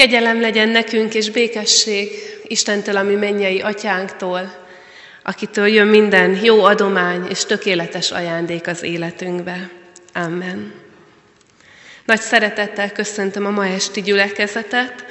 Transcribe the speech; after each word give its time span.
Kegyelem 0.00 0.40
legyen 0.40 0.68
nekünk 0.68 1.14
és 1.14 1.30
békesség 1.30 2.10
Istentől, 2.42 2.96
ami 2.96 3.14
mennyei 3.14 3.60
atyánktól, 3.60 4.66
akitől 5.22 5.66
jön 5.66 5.86
minden 5.86 6.44
jó 6.44 6.64
adomány 6.64 7.26
és 7.28 7.44
tökéletes 7.44 8.10
ajándék 8.10 8.66
az 8.66 8.82
életünkbe. 8.82 9.70
Amen. 10.14 10.72
Nagy 12.04 12.20
szeretettel 12.20 12.92
köszöntöm 12.92 13.46
a 13.46 13.50
ma 13.50 13.66
esti 13.66 14.02
gyülekezetet. 14.02 15.04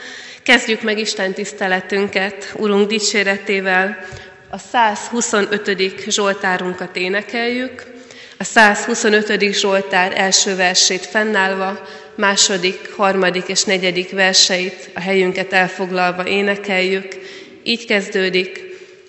Kezdjük 0.44 0.81
meg 0.81 0.99
Isten 0.99 1.33
tiszteletünket 1.33 2.53
Urunk 2.58 2.87
dicséretével. 2.87 4.06
A 4.49 4.58
125. 4.58 6.10
Zsoltárunkat 6.10 6.96
énekeljük. 6.96 7.99
A 8.42 8.44
125. 8.44 9.53
Zsoltár 9.53 10.19
első 10.19 10.56
versét 10.56 11.06
fennállva, 11.06 11.88
második, 12.15 12.94
harmadik 12.96 13.47
és 13.47 13.63
negyedik 13.63 14.12
verseit 14.12 14.89
a 14.94 14.99
helyünket 14.99 15.53
elfoglalva 15.53 16.27
énekeljük. 16.27 17.07
Így 17.63 17.85
kezdődik, 17.85 18.63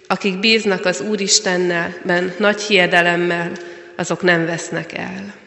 akik 0.06 0.38
bíznak 0.38 0.84
az 0.84 1.00
Úristennel, 1.00 1.94
nagy 2.38 2.60
hiedelemmel, 2.60 3.52
azok 3.96 4.22
nem 4.22 4.46
vesznek 4.46 4.98
el. 4.98 5.39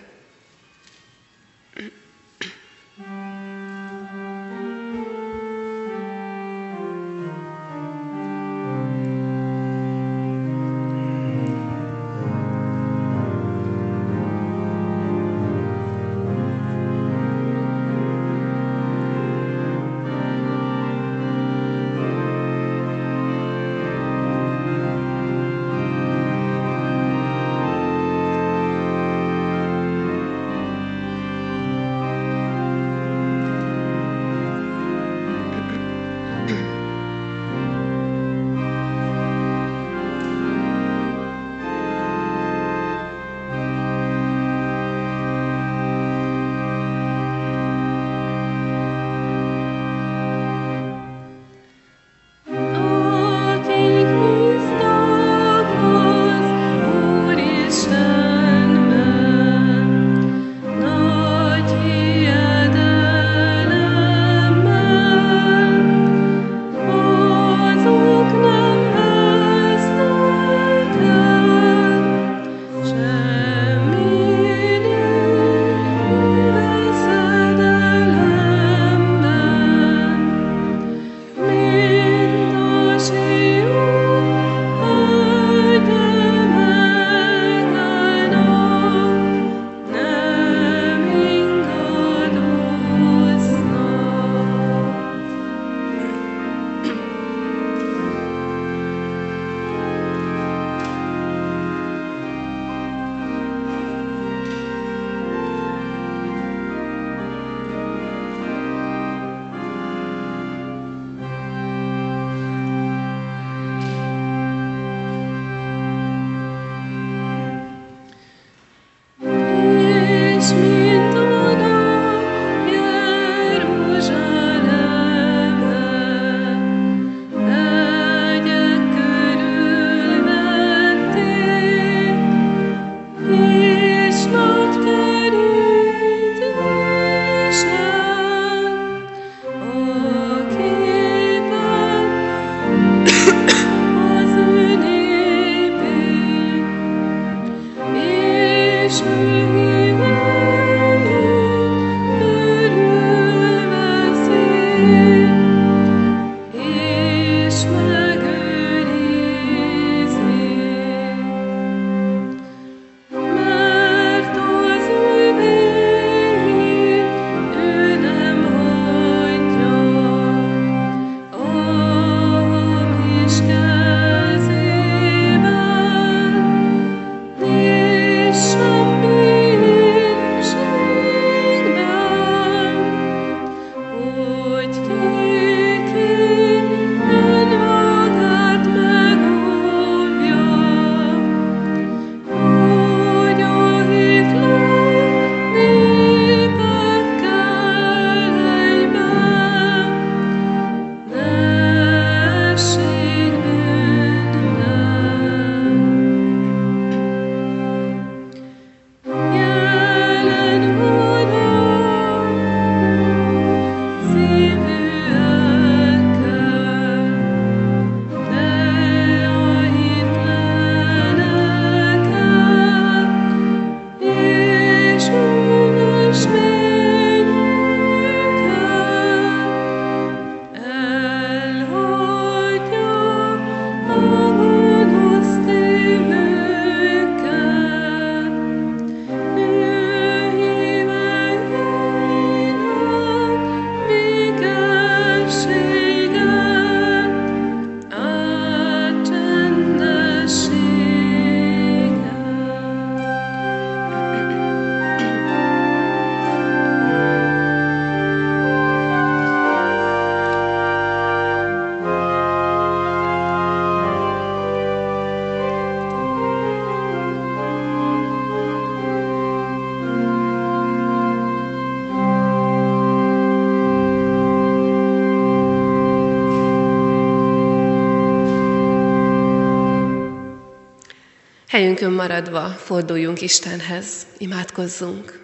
Helyünkön 281.53 281.91
maradva 281.91 282.49
forduljunk 282.49 283.21
Istenhez, 283.21 284.07
imádkozzunk. 284.17 285.19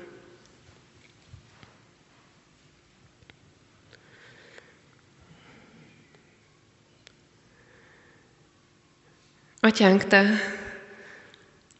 Atyánk, 9.59 10.03
Te 10.03 10.29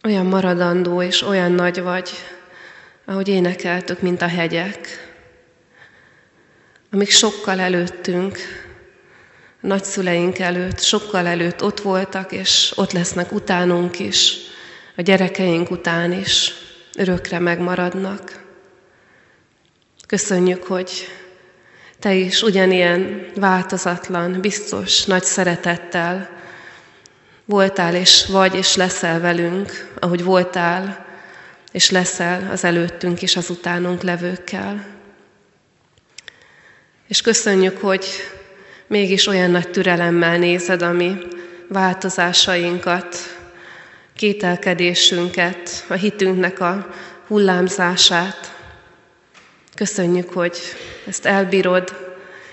olyan 0.04 0.25
maradandó 0.25 1.02
és 1.02 1.22
olyan 1.22 1.52
nagy 1.52 1.81
vagy, 1.81 2.10
ahogy 3.06 3.28
énekeltük, 3.28 4.02
mint 4.02 4.22
a 4.22 4.28
hegyek, 4.28 4.88
amik 6.92 7.10
sokkal 7.10 7.60
előttünk, 7.60 8.38
nagyszüleink 9.60 10.40
előtt, 10.40 10.80
sokkal 10.80 11.28
előtt 11.28 11.64
ott 11.64 11.80
voltak, 11.80 12.32
és 12.32 12.72
ott 12.76 12.92
lesznek 12.92 13.32
utánunk 13.32 14.00
is, 14.00 14.38
a 14.96 15.02
gyerekeink 15.02 15.72
után 15.72 16.12
is, 16.12 16.54
örökre 16.98 17.40
megmaradnak. 17.40 18.44
Köszönjük, 20.08 20.64
hogy 20.64 21.08
Te 22.00 22.14
is 22.14 22.42
ugyanilyen 22.42 23.26
változatlan, 23.36 24.42
biztos, 24.42 25.06
nagy 25.06 25.24
szeretettel 25.24 26.30
voltál 27.46 27.96
és 27.96 28.26
vagy 28.26 28.56
és 28.56 28.76
leszel 28.76 29.20
velünk, 29.20 29.92
ahogy 30.00 30.24
voltál 30.24 31.06
és 31.72 31.90
leszel 31.90 32.52
az 32.52 32.64
előttünk 32.64 33.22
és 33.22 33.36
az 33.36 33.50
utánunk 33.50 34.02
levőkkel. 34.02 34.86
És 37.08 37.22
köszönjük, 37.22 37.78
hogy 37.78 38.06
mégis 38.90 39.28
olyan 39.28 39.52
nagy 39.52 39.70
türelemmel 39.70 40.38
nézed 40.38 40.82
a 40.82 40.92
mi 40.92 41.16
változásainkat, 41.68 43.16
kételkedésünket, 44.16 45.86
a 45.88 45.94
hitünknek 45.94 46.60
a 46.60 46.88
hullámzását. 47.28 48.56
Köszönjük, 49.76 50.30
hogy 50.30 50.58
ezt 51.08 51.26
elbírod, 51.26 51.96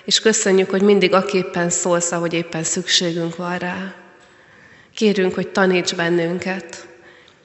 és 0.04 0.20
köszönjük, 0.20 0.70
hogy 0.70 0.82
mindig 0.82 1.12
aképpen 1.12 1.70
szólsz, 1.70 2.12
ahogy 2.12 2.32
éppen 2.32 2.62
szükségünk 2.62 3.36
van 3.36 3.58
rá. 3.58 3.94
Kérünk, 4.94 5.34
hogy 5.34 5.48
taníts 5.48 5.94
bennünket 5.94 6.88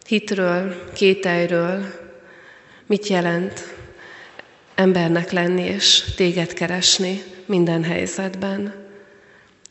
hitről, 0.07 0.75
kételyről, 0.93 1.85
mit 2.87 3.07
jelent 3.07 3.73
embernek 4.75 5.31
lenni 5.31 5.61
és 5.63 6.03
téged 6.15 6.53
keresni 6.53 7.23
minden 7.45 7.83
helyzetben. 7.83 8.80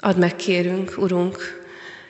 Add 0.01 0.19
meg, 0.19 0.37
kérünk, 0.37 0.95
Urunk, 0.97 1.63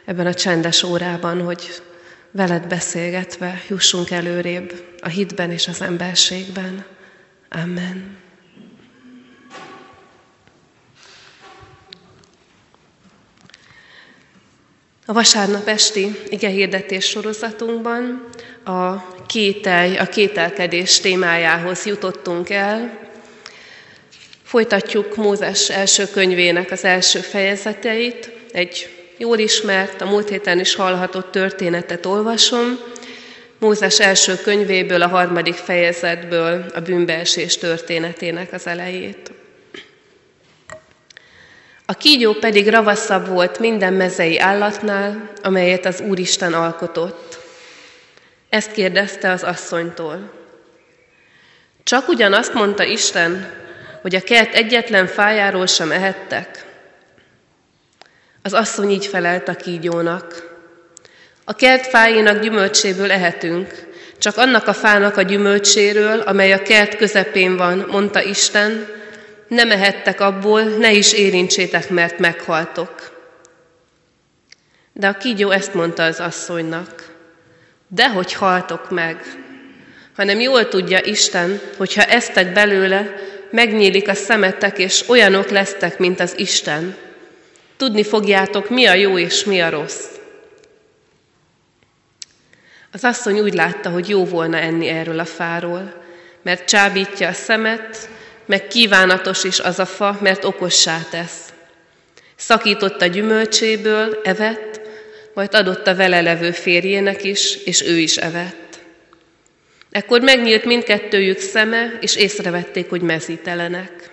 ebben 0.05 0.27
a 0.27 0.35
csendes 0.35 0.83
órában, 0.83 1.43
hogy 1.43 1.83
veled 2.31 2.67
beszélgetve 2.67 3.63
jussunk 3.69 4.11
előrébb 4.11 4.85
a 5.01 5.09
hitben 5.09 5.51
és 5.51 5.69
az 5.69 5.81
emberségben. 5.81 6.85
Amen. 7.49 8.19
A 15.07 15.13
vasárnap 15.13 15.69
esti 15.69 16.11
igehirdetés 16.29 17.05
sorozatunkban 17.05 18.29
a 18.65 18.97
kételj, 19.27 19.97
a 19.97 20.07
kételkedés 20.07 21.01
témájához 21.01 21.87
jutottunk 21.87 22.51
el. 22.51 23.10
Folytatjuk 24.51 25.17
Mózes 25.17 25.69
első 25.69 26.07
könyvének 26.07 26.71
az 26.71 26.85
első 26.85 27.19
fejezeteit. 27.19 28.31
Egy 28.53 28.89
jól 29.17 29.39
ismert, 29.39 30.01
a 30.01 30.05
múlt 30.05 30.29
héten 30.29 30.61
is 30.61 30.75
hallhatott 30.75 31.31
történetet 31.31 32.07
olvasom. 32.07 32.79
Mózes 33.59 34.01
első 34.01 34.37
könyvéből, 34.37 35.03
a 35.03 35.09
harmadik 35.09 35.55
fejezetből 35.55 36.65
a 36.75 36.81
bűnbeesés 36.81 37.57
történetének 37.57 38.53
az 38.53 38.67
elejét. 38.67 39.33
A 41.87 41.95
kígyó 41.95 42.33
pedig 42.33 42.69
ravaszabb 42.69 43.27
volt 43.27 43.59
minden 43.59 43.93
mezei 43.93 44.39
állatnál, 44.39 45.31
amelyet 45.43 45.87
az 45.87 46.01
Úristen 46.01 46.55
alkotott. 46.55 47.39
Ezt 48.49 48.73
kérdezte 48.73 49.31
az 49.31 49.43
asszonytól. 49.43 50.33
Csak 51.83 52.09
ugyan 52.09 52.33
azt 52.33 52.55
mondta 52.55 52.85
Isten, 52.85 53.59
hogy 54.01 54.15
a 54.15 54.21
kert 54.21 54.55
egyetlen 54.55 55.07
fájáról 55.07 55.67
sem 55.67 55.93
ehettek. 55.93 56.65
Az 58.43 58.53
asszony 58.53 58.91
így 58.91 59.07
felelt 59.07 59.49
a 59.49 59.55
kígyónak. 59.55 60.49
A 61.45 61.53
kert 61.53 61.87
fáinak 61.87 62.41
gyümölcséből 62.41 63.11
ehetünk, 63.11 63.89
csak 64.19 64.37
annak 64.37 64.67
a 64.67 64.73
fának 64.73 65.17
a 65.17 65.23
gyümölcséről, 65.23 66.21
amely 66.21 66.53
a 66.53 66.63
kert 66.63 66.97
közepén 66.97 67.57
van, 67.57 67.87
mondta 67.91 68.23
Isten, 68.23 68.89
nem 69.49 69.71
ehettek 69.71 70.21
abból, 70.21 70.63
ne 70.63 70.93
is 70.93 71.13
érintsétek, 71.13 71.89
mert 71.89 72.19
meghaltok. 72.19 73.19
De 74.93 75.09
a 75.09 75.17
kígyó 75.17 75.51
ezt 75.51 75.75
mondta 75.75 76.03
az 76.03 76.21
asszonynak, 76.21 77.15
dehogy 77.89 78.33
haltok 78.33 78.91
meg, 78.91 79.21
hanem 80.17 80.41
jól 80.41 80.69
tudja 80.69 81.01
Isten, 81.03 81.61
hogyha 81.77 82.03
eztek 82.03 82.53
belőle, 82.53 83.15
megnyílik 83.51 84.09
a 84.09 84.15
szemetek, 84.15 84.79
és 84.79 85.09
olyanok 85.09 85.49
lesztek, 85.49 85.99
mint 85.99 86.21
az 86.21 86.39
Isten. 86.39 86.97
Tudni 87.77 88.03
fogjátok, 88.03 88.71
mi 88.71 88.87
a 88.87 88.95
jó 88.95 89.19
és 89.19 89.45
mi 89.45 89.61
a 89.61 89.71
rossz. 89.71 90.05
Az 92.93 93.05
asszony 93.05 93.41
úgy 93.41 93.55
látta, 93.55 93.91
hogy 93.91 94.09
jó 94.09 94.25
volna 94.25 94.57
enni 94.57 94.89
erről 94.89 95.19
a 95.19 95.25
fáról, 95.25 96.03
mert 96.43 96.69
csábítja 96.69 97.29
a 97.29 97.33
szemet, 97.33 98.09
meg 98.47 98.67
kívánatos 98.67 99.45
is 99.45 99.61
az 99.61 99.79
a 99.79 99.87
fa, 99.87 100.19
mert 100.21 100.45
okossá 100.45 100.99
tesz. 101.11 101.53
Szakított 102.37 103.03
a 103.03 103.07
gyümölcséből, 103.07 104.21
evett, 104.25 104.81
majd 105.35 105.55
adott 105.55 105.87
a 105.87 105.95
vele 105.95 106.21
levő 106.21 106.51
férjének 106.51 107.25
is, 107.25 107.57
és 107.57 107.83
ő 107.83 107.99
is 107.99 108.17
evett. 108.17 108.70
Ekkor 109.91 110.21
megnyílt 110.21 110.65
mindkettőjük 110.65 111.39
szeme, 111.39 111.99
és 112.01 112.17
észrevették, 112.17 112.89
hogy 112.89 113.01
mezítelenek. 113.03 114.11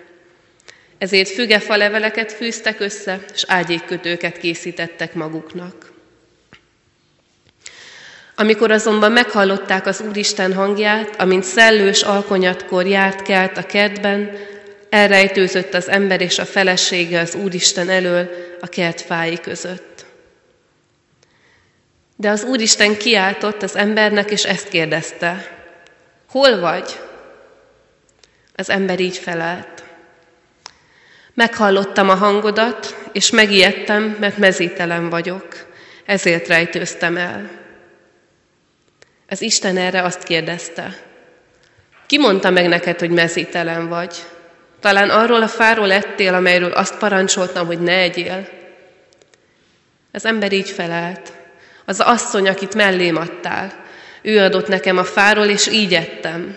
Ezért 0.98 1.28
fügefa 1.28 1.76
leveleket 1.76 2.32
fűztek 2.32 2.80
össze, 2.80 3.20
és 3.34 3.44
ágyékkötőket 3.46 4.38
készítettek 4.38 5.14
maguknak. 5.14 5.92
Amikor 8.34 8.70
azonban 8.70 9.12
meghallották 9.12 9.86
az 9.86 10.00
Úristen 10.08 10.54
hangját, 10.54 11.20
amint 11.20 11.44
szellős 11.44 12.02
alkonyatkor 12.02 12.86
járt 12.86 13.22
kelt 13.22 13.58
a 13.58 13.66
kertben, 13.66 14.36
elrejtőzött 14.88 15.74
az 15.74 15.88
ember 15.88 16.20
és 16.20 16.38
a 16.38 16.44
felesége 16.44 17.20
az 17.20 17.34
Úristen 17.34 17.88
elől 17.88 18.30
a 18.60 18.66
kert 18.66 19.00
fái 19.00 19.38
között. 19.40 20.04
De 22.16 22.30
az 22.30 22.44
Úristen 22.44 22.96
kiáltott 22.96 23.62
az 23.62 23.76
embernek, 23.76 24.30
és 24.30 24.44
ezt 24.44 24.68
kérdezte, 24.68 25.57
hol 26.30 26.60
vagy? 26.60 27.00
Az 28.54 28.70
ember 28.70 29.00
így 29.00 29.16
felelt. 29.16 29.84
Meghallottam 31.34 32.08
a 32.08 32.14
hangodat, 32.14 33.08
és 33.12 33.30
megijedtem, 33.30 34.16
mert 34.20 34.38
mezítelen 34.38 35.08
vagyok, 35.08 35.46
ezért 36.04 36.48
rejtőztem 36.48 37.16
el. 37.16 37.50
Az 39.28 39.40
Isten 39.42 39.76
erre 39.76 40.02
azt 40.02 40.22
kérdezte, 40.22 40.96
ki 42.06 42.18
mondta 42.18 42.50
meg 42.50 42.68
neked, 42.68 42.98
hogy 42.98 43.10
mezítelen 43.10 43.88
vagy? 43.88 44.16
Talán 44.80 45.10
arról 45.10 45.42
a 45.42 45.48
fáról 45.48 45.92
ettél, 45.92 46.34
amelyről 46.34 46.72
azt 46.72 46.98
parancsoltam, 46.98 47.66
hogy 47.66 47.80
ne 47.80 47.92
egyél? 47.92 48.48
Az 50.12 50.24
ember 50.24 50.52
így 50.52 50.70
felelt. 50.70 51.32
Az 51.84 52.00
asszony, 52.00 52.48
akit 52.48 52.74
mellém 52.74 53.16
adtál, 53.16 53.84
ő 54.22 54.38
adott 54.38 54.68
nekem 54.68 54.96
a 54.98 55.04
fáról, 55.04 55.46
és 55.46 55.66
így 55.66 55.94
ettem. 55.94 56.56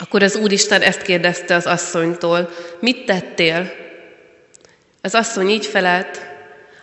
Akkor 0.00 0.22
az 0.22 0.36
Úristen 0.36 0.82
ezt 0.82 1.02
kérdezte 1.02 1.54
az 1.54 1.66
asszonytól, 1.66 2.50
mit 2.80 3.04
tettél? 3.04 3.72
Az 5.02 5.14
asszony 5.14 5.48
így 5.48 5.66
felelt, 5.66 6.26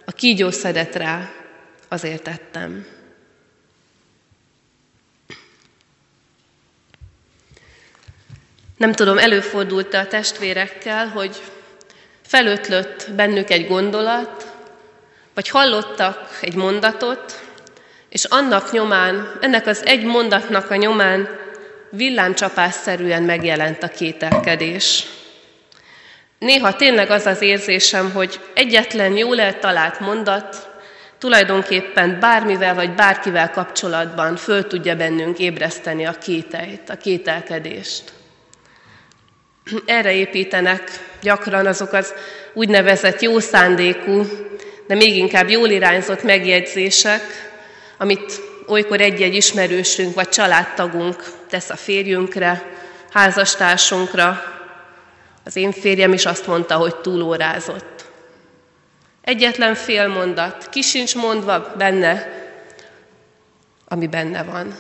a 0.06 0.12
kígyó 0.12 0.52
szedett 0.52 0.96
rá, 0.96 1.32
azért 1.88 2.24
tettem. 2.24 2.86
Nem 8.78 8.92
tudom, 8.92 9.18
előfordult 9.18 9.94
a 9.94 10.08
testvérekkel, 10.08 11.08
hogy 11.08 11.42
felötlött 12.22 13.12
bennük 13.16 13.50
egy 13.50 13.68
gondolat, 13.68 14.54
vagy 15.34 15.50
hallottak 15.50 16.38
egy 16.42 16.56
mondatot, 16.56 17.45
és 18.16 18.24
annak 18.24 18.72
nyomán, 18.72 19.38
ennek 19.42 19.68
az 19.68 19.86
egy 19.86 20.04
mondatnak 20.04 20.70
a 20.70 20.76
nyomán 20.76 21.30
villámcsapásszerűen 21.90 23.24
megjelent 23.24 23.84
a 23.84 23.88
kételkedés. 23.88 25.06
Néha 26.40 26.76
tényleg 26.76 27.10
az 27.10 27.26
az 27.26 27.42
érzésem, 27.42 28.12
hogy 28.12 28.40
egyetlen 28.54 29.18
jól 29.18 29.40
eltalált 29.40 30.00
mondat 30.00 30.70
tulajdonképpen 31.18 32.20
bármivel 32.20 32.76
vagy 32.76 32.94
bárkivel 32.94 33.52
kapcsolatban 33.52 34.36
föl 34.36 34.68
tudja 34.68 34.96
bennünk 34.96 35.40
ébreszteni 35.40 36.06
a 36.06 36.12
kételyt, 36.12 36.90
a 36.90 36.98
kételkedést. 36.98 38.04
Erre 39.86 40.14
építenek 40.14 40.82
gyakran 41.22 41.66
azok 41.66 41.94
az 41.94 42.14
úgynevezett 42.54 43.22
jó 43.22 43.40
szándékú, 43.40 44.26
de 44.88 44.96
még 44.96 45.16
inkább 45.16 45.50
jól 45.50 45.70
irányzott 45.70 46.24
megjegyzések, 46.24 47.54
amit 47.98 48.42
olykor 48.68 49.02
egy-egy 49.02 49.36
ismerősünk 49.36 50.16
vagy 50.16 50.30
családtagunk 50.30 51.24
tesz 51.50 51.70
a 51.70 51.76
férjünkre, 51.76 52.74
házastársunkra. 53.12 54.42
Az 55.44 55.56
én 55.56 55.72
férjem 55.72 56.14
is 56.14 56.26
azt 56.26 56.48
mondta, 56.48 56.76
hogy 56.76 56.96
túlórázott. 56.96 58.06
Egyetlen 59.22 59.76
fél 59.76 60.08
mondat, 60.08 60.70
ki 60.70 60.82
sincs 60.82 61.16
mondva 61.16 61.74
benne, 61.78 62.44
ami 63.88 64.08
benne 64.08 64.44
van. 64.44 64.76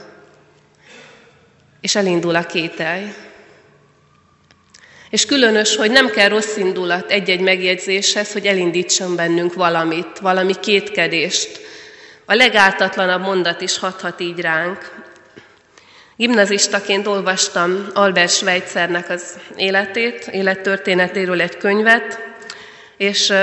És 1.81 1.95
elindul 1.95 2.36
a 2.36 2.45
kételj. 2.45 3.13
És 5.10 5.25
különös, 5.25 5.75
hogy 5.75 5.91
nem 5.91 6.10
kell 6.10 6.27
rossz 6.29 6.57
indulat 6.57 7.12
egy-egy 7.12 7.41
megjegyzéshez, 7.41 8.34
hogy 8.34 8.45
elindítson 8.45 9.15
bennünk 9.15 9.53
valamit, 9.53 10.19
valami 10.19 10.53
kétkedést. 10.60 11.64
A 12.25 12.34
legáltatlanabb 12.34 13.22
mondat 13.22 13.62
is 13.62 13.77
hathat 13.77 14.20
így 14.20 14.39
ránk. 14.39 15.03
Gimnazistaként 16.15 17.08
olvastam 17.08 17.88
Albert 17.94 18.32
Schweitzernek 18.32 19.10
az 19.10 19.39
életét, 19.55 20.27
élettörténetéről 20.27 21.41
egy 21.41 21.58
könyvet, 21.58 22.20
és 22.98 23.34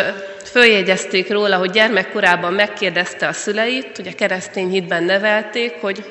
följegyezték 0.45 1.31
róla, 1.31 1.57
hogy 1.57 1.71
gyermekkorában 1.71 2.53
megkérdezte 2.53 3.27
a 3.27 3.33
szüleit, 3.33 3.99
ugye 3.99 4.13
keresztény 4.13 4.69
hitben 4.69 5.05
nevelték, 5.05 5.73
hogy 5.81 6.05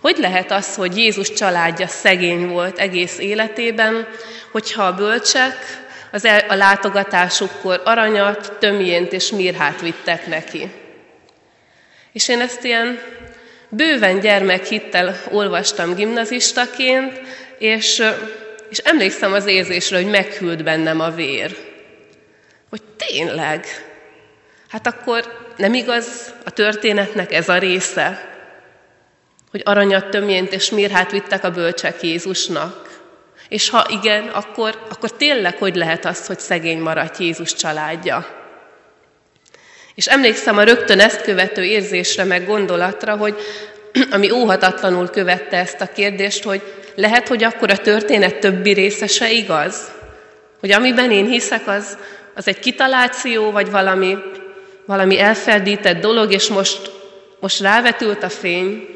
hogy 0.00 0.16
lehet 0.18 0.50
az, 0.50 0.74
hogy 0.74 0.96
Jézus 0.96 1.32
családja 1.32 1.86
szegény 1.86 2.48
volt 2.48 2.78
egész 2.78 3.18
életében, 3.18 4.06
hogyha 4.50 4.82
a 4.82 4.94
bölcsek 4.94 5.56
az 6.12 6.24
el, 6.24 6.44
a 6.48 6.54
látogatásukkor 6.54 7.80
aranyat, 7.84 8.52
tömjént 8.58 9.12
és 9.12 9.30
mirhát 9.30 9.80
vittek 9.80 10.26
neki. 10.26 10.70
És 12.14 12.28
én 12.28 12.40
ezt 12.40 12.64
ilyen 12.64 12.98
bőven 13.68 14.20
gyermekhittel 14.20 15.16
olvastam 15.30 15.94
gimnazistaként, 15.94 17.20
és, 17.58 18.02
és 18.68 18.78
emlékszem 18.78 19.32
az 19.32 19.46
érzésre, 19.46 19.96
hogy 19.96 20.10
meghűlt 20.10 20.62
bennem 20.62 21.00
a 21.00 21.10
vér. 21.10 21.56
Hogy 22.70 22.82
tényleg, 22.96 23.66
hát 24.68 24.86
akkor 24.86 25.52
nem 25.56 25.74
igaz 25.74 26.34
a 26.44 26.50
történetnek 26.50 27.32
ez 27.32 27.48
a 27.48 27.58
része, 27.58 28.32
hogy 29.50 29.62
aranyat, 29.64 30.10
tömjént 30.10 30.52
és 30.52 30.70
mirhát 30.70 31.10
vittek 31.10 31.44
a 31.44 31.50
bölcsek 31.50 32.02
Jézusnak. 32.02 33.02
És 33.48 33.68
ha 33.68 33.86
igen, 33.90 34.28
akkor, 34.28 34.86
akkor 34.90 35.12
tényleg 35.12 35.56
hogy 35.56 35.74
lehet 35.74 36.04
az, 36.04 36.26
hogy 36.26 36.38
szegény 36.38 36.80
maradt 36.80 37.18
Jézus 37.18 37.54
családja? 37.54 38.43
És 39.94 40.06
emlékszem 40.06 40.58
a 40.58 40.62
rögtön 40.62 41.00
ezt 41.00 41.22
követő 41.22 41.62
érzésre, 41.64 42.24
meg 42.24 42.46
gondolatra, 42.46 43.16
hogy 43.16 43.36
ami 44.10 44.30
óhatatlanul 44.30 45.08
követte 45.08 45.56
ezt 45.56 45.80
a 45.80 45.92
kérdést, 45.94 46.44
hogy 46.44 46.62
lehet, 46.94 47.28
hogy 47.28 47.44
akkor 47.44 47.70
a 47.70 47.76
történet 47.76 48.38
többi 48.38 48.72
része 48.72 49.06
se 49.06 49.30
igaz? 49.30 49.92
Hogy 50.60 50.72
amiben 50.72 51.10
én 51.10 51.26
hiszek, 51.26 51.68
az, 51.68 51.98
az 52.34 52.48
egy 52.48 52.58
kitaláció, 52.58 53.50
vagy 53.50 53.70
valami, 53.70 54.16
valami 54.86 55.18
elfeldített 55.18 56.00
dolog, 56.00 56.32
és 56.32 56.48
most, 56.48 56.90
most 57.40 57.60
rávetült 57.60 58.22
a 58.22 58.28
fény, 58.28 58.94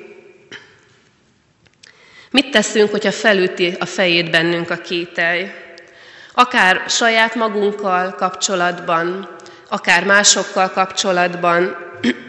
Mit 2.31 2.51
teszünk, 2.51 2.91
hogyha 2.91 3.13
felüti 3.13 3.77
a 3.79 3.85
fejét 3.85 4.31
bennünk 4.31 4.71
a 4.71 4.77
kételj? 4.77 5.51
Akár 6.35 6.83
saját 6.89 7.35
magunkkal 7.35 8.15
kapcsolatban, 8.15 9.37
akár 9.69 10.05
másokkal 10.05 10.71
kapcsolatban, 10.71 11.77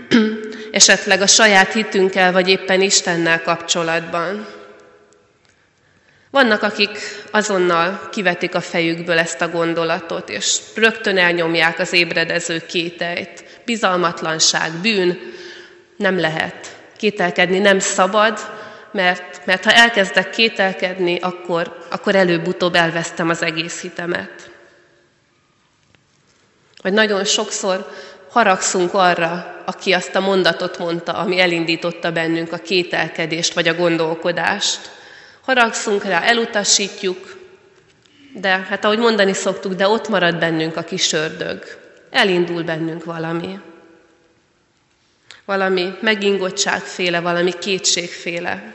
esetleg 0.72 1.22
a 1.22 1.28
saját 1.28 1.74
hitünkkel, 1.74 2.32
vagy 2.32 2.50
éppen 2.50 2.82
Istennel 2.82 3.42
kapcsolatban. 3.42 4.48
Vannak, 6.32 6.64
akik 6.64 7.00
azonnal 7.32 8.10
kivetik 8.12 8.56
a 8.56 8.62
fejükből 8.62 9.18
ezt 9.18 9.42
a 9.42 9.50
gondolatot, 9.50 10.30
és 10.30 10.58
rögtön 10.76 11.18
elnyomják 11.18 11.80
az 11.80 11.94
ébredező 11.94 12.66
kételyt. 12.66 13.44
Bizalmatlanság, 13.66 14.72
bűn 14.72 15.20
nem 15.98 16.20
lehet. 16.20 16.78
Kételkedni 16.98 17.60
nem 17.60 17.80
szabad, 17.80 18.40
mert, 18.92 19.46
mert 19.46 19.64
ha 19.64 19.72
elkezdek 19.72 20.30
kételkedni, 20.30 21.20
akkor, 21.20 21.86
akkor 21.90 22.16
előbb-utóbb 22.16 22.76
elvesztem 22.76 23.30
az 23.30 23.44
egész 23.44 23.82
hitemet. 23.82 24.49
Vagy 26.82 26.94
nagyon 26.94 27.26
sokszor 27.26 27.92
haragszunk 28.30 28.94
arra, 28.94 29.62
aki 29.66 29.94
azt 29.94 30.16
a 30.16 30.20
mondatot 30.20 30.78
mondta, 30.78 31.14
ami 31.14 31.40
elindította 31.40 32.12
bennünk 32.12 32.52
a 32.54 32.58
kételkedést 32.58 33.54
vagy 33.54 33.68
a 33.68 33.74
gondolkodást. 33.74 34.92
Haragszunk 35.42 36.04
rá, 36.04 36.22
elutasítjuk, 36.22 37.38
de 38.34 38.50
hát 38.50 38.86
ahogy 38.86 38.98
mondani 38.98 39.34
szoktuk, 39.34 39.74
de 39.74 39.88
ott 39.88 40.08
marad 40.08 40.38
bennünk 40.38 40.78
a 40.78 40.84
kis 40.84 41.14
ördög. 41.14 41.64
Elindul 42.10 42.64
bennünk 42.64 43.04
valami. 43.04 43.60
Valami 45.46 45.94
megingottságféle, 46.02 47.20
valami 47.20 47.54
kétségféle. 47.60 48.74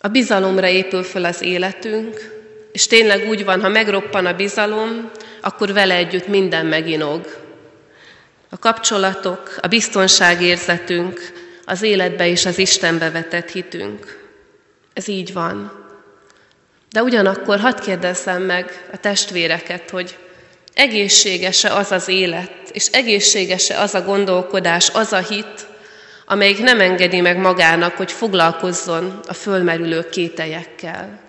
A 0.00 0.08
bizalomra 0.08 0.68
épül 0.68 1.02
föl 1.02 1.24
az 1.24 1.42
életünk, 1.42 2.33
és 2.74 2.86
tényleg 2.86 3.28
úgy 3.28 3.44
van, 3.44 3.60
ha 3.60 3.68
megroppan 3.68 4.26
a 4.26 4.34
bizalom, 4.34 5.10
akkor 5.40 5.72
vele 5.72 5.94
együtt 5.94 6.26
minden 6.26 6.66
meginog. 6.66 7.36
A 8.50 8.58
kapcsolatok, 8.58 9.56
a 9.60 9.66
biztonságérzetünk, 9.66 11.32
az 11.64 11.82
életbe 11.82 12.28
és 12.28 12.46
az 12.46 12.58
Istenbe 12.58 13.10
vetett 13.10 13.50
hitünk. 13.50 14.28
Ez 14.92 15.08
így 15.08 15.32
van. 15.32 15.72
De 16.90 17.02
ugyanakkor 17.02 17.58
hadd 17.58 17.80
kérdezzem 17.80 18.42
meg 18.42 18.86
a 18.92 18.96
testvéreket, 18.96 19.90
hogy 19.90 20.16
egészséges-e 20.72 21.74
az 21.74 21.92
az 21.92 22.08
élet, 22.08 22.70
és 22.72 22.86
egészséges-e 22.86 23.80
az 23.80 23.94
a 23.94 24.02
gondolkodás, 24.02 24.90
az 24.90 25.12
a 25.12 25.20
hit, 25.20 25.66
amelyik 26.26 26.58
nem 26.58 26.80
engedi 26.80 27.20
meg 27.20 27.36
magának, 27.36 27.96
hogy 27.96 28.12
foglalkozzon 28.12 29.20
a 29.26 29.32
fölmerülő 29.34 30.08
kételyekkel. 30.08 31.23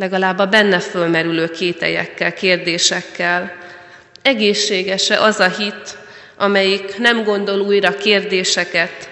Legalább 0.00 0.38
a 0.38 0.46
benne 0.46 0.80
fölmerülő 0.80 1.48
kételyekkel, 1.48 2.34
kérdésekkel. 2.34 3.52
Egészséges-e 4.22 5.22
az 5.22 5.38
a 5.38 5.48
hit, 5.48 5.98
amelyik 6.36 6.98
nem 6.98 7.24
gondol 7.24 7.60
újra 7.60 7.96
kérdéseket, 7.96 9.08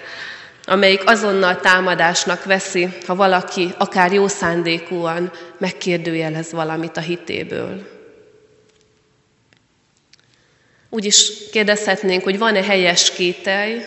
amelyik 0.65 1.03
azonnal 1.05 1.61
támadásnak 1.61 2.45
veszi, 2.45 2.89
ha 3.07 3.15
valaki 3.15 3.75
akár 3.79 4.13
jó 4.13 4.29
szándékúan 4.29 5.31
megkérdőjelez 5.59 6.53
valamit 6.53 6.97
a 6.97 7.01
hitéből. 7.01 7.89
Úgy 10.91 11.05
is 11.05 11.33
kérdezhetnénk, 11.53 12.23
hogy 12.23 12.39
van-e 12.39 12.63
helyes 12.63 13.11
kételj, 13.11 13.81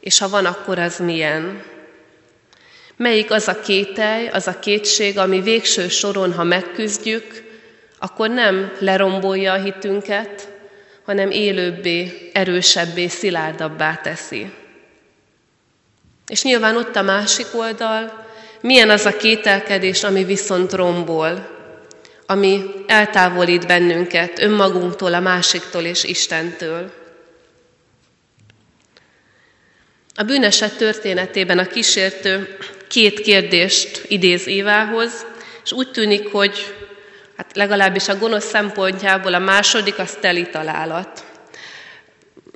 és 0.00 0.18
ha 0.18 0.28
van, 0.28 0.44
akkor 0.44 0.78
az 0.78 0.98
milyen? 0.98 1.62
Melyik 3.02 3.30
az 3.30 3.48
a 3.48 3.60
kételj, 3.60 4.28
az 4.28 4.46
a 4.46 4.58
kétség, 4.58 5.18
ami 5.18 5.40
végső 5.40 5.88
soron, 5.88 6.32
ha 6.32 6.42
megküzdjük, 6.42 7.42
akkor 7.98 8.28
nem 8.30 8.72
lerombolja 8.78 9.52
a 9.52 9.62
hitünket, 9.62 10.48
hanem 11.04 11.30
élőbbé, 11.30 12.30
erősebbé, 12.32 13.06
szilárdabbá 13.06 13.94
teszi. 13.94 14.50
És 16.26 16.42
nyilván 16.42 16.76
ott 16.76 16.96
a 16.96 17.02
másik 17.02 17.46
oldal, 17.52 18.26
milyen 18.60 18.90
az 18.90 19.06
a 19.06 19.16
kételkedés, 19.16 20.04
ami 20.04 20.24
viszont 20.24 20.72
rombol, 20.72 21.48
ami 22.26 22.64
eltávolít 22.86 23.66
bennünket 23.66 24.38
önmagunktól, 24.38 25.14
a 25.14 25.20
másiktól 25.20 25.82
és 25.82 26.04
Istentől. 26.04 26.99
A 30.20 30.22
bűneset 30.22 30.76
történetében 30.76 31.58
a 31.58 31.66
kísértő 31.66 32.56
két 32.88 33.20
kérdést 33.20 34.04
idéz 34.08 34.46
Évához, 34.46 35.26
és 35.64 35.72
úgy 35.72 35.90
tűnik, 35.90 36.28
hogy 36.32 36.74
hát 37.36 37.56
legalábbis 37.56 38.08
a 38.08 38.16
gonosz 38.16 38.44
szempontjából 38.44 39.34
a 39.34 39.38
második 39.38 39.98
az 39.98 40.16
teli 40.20 40.48
találat. 40.48 41.24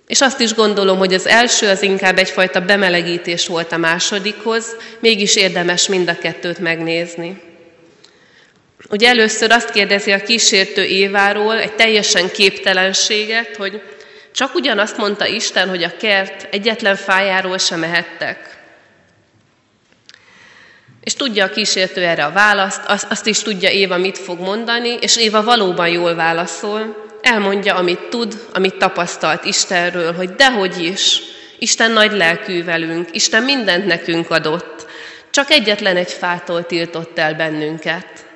És 0.06 0.21
azt 0.21 0.40
is 0.40 0.54
gondolom, 0.54 0.99
hogy 0.99 1.14
az 1.14 1.26
első 1.26 1.68
az 1.68 1.83
inkább 1.83 2.18
egyfajta 2.18 2.61
bemelegítés 2.61 3.47
volt 3.47 3.73
a 3.73 3.76
másodikhoz, 3.76 4.76
mégis 5.00 5.37
érdemes 5.37 5.88
mind 5.88 6.09
a 6.09 6.18
kettőt 6.18 6.59
megnézni. 6.59 7.42
Ugye 8.90 9.09
először 9.09 9.50
azt 9.50 9.71
kérdezi 9.71 10.12
a 10.12 10.23
kísértő 10.23 10.85
Éváról, 10.85 11.59
egy 11.59 11.75
teljesen 11.75 12.30
képtelenséget, 12.30 13.56
hogy 13.56 13.83
Csak 14.35 14.55
ugyanazt 14.55 14.97
mondta 14.97 15.26
Isten, 15.26 15.69
hogy 15.69 15.83
a 15.83 15.97
kert 15.97 16.55
egyetlen 16.55 16.97
fájáról 16.97 17.59
sem 17.59 17.79
mehettek. 17.79 18.62
És 21.00 21.14
tudja 21.14 21.45
a 21.45 21.49
kísértő 21.49 22.03
erre 22.03 22.25
a 22.25 22.33
választ, 22.33 22.83
azt 23.09 23.26
is 23.26 23.43
tudja 23.43 23.71
Éva 23.71 23.97
mit 23.97 24.19
fog 24.19 24.41
mondani, 24.41 24.88
és 24.88 25.17
Éva 25.17 25.43
valóban 25.43 25.88
jól 25.88 26.14
válaszol, 26.14 27.07
elmondja, 27.21 27.75
amit 27.75 28.09
tud, 28.09 28.47
amit 28.53 28.76
tapasztalt 28.76 29.45
Istenről, 29.45 30.14
hogy 30.14 30.35
dehogy 30.35 30.83
is, 30.83 31.21
Isten 31.59 31.91
nagy 31.91 32.12
lelkű 32.12 32.64
velünk, 32.64 33.09
Isten 33.12 33.43
mindent 33.43 33.87
nekünk 33.87 34.31
adott, 34.31 34.87
csak 35.31 35.50
egyetlen 35.50 35.97
egy 35.97 36.12
fától 36.12 36.67
tiltott 36.67 37.19
el 37.19 37.35
bennünket. 37.35 38.26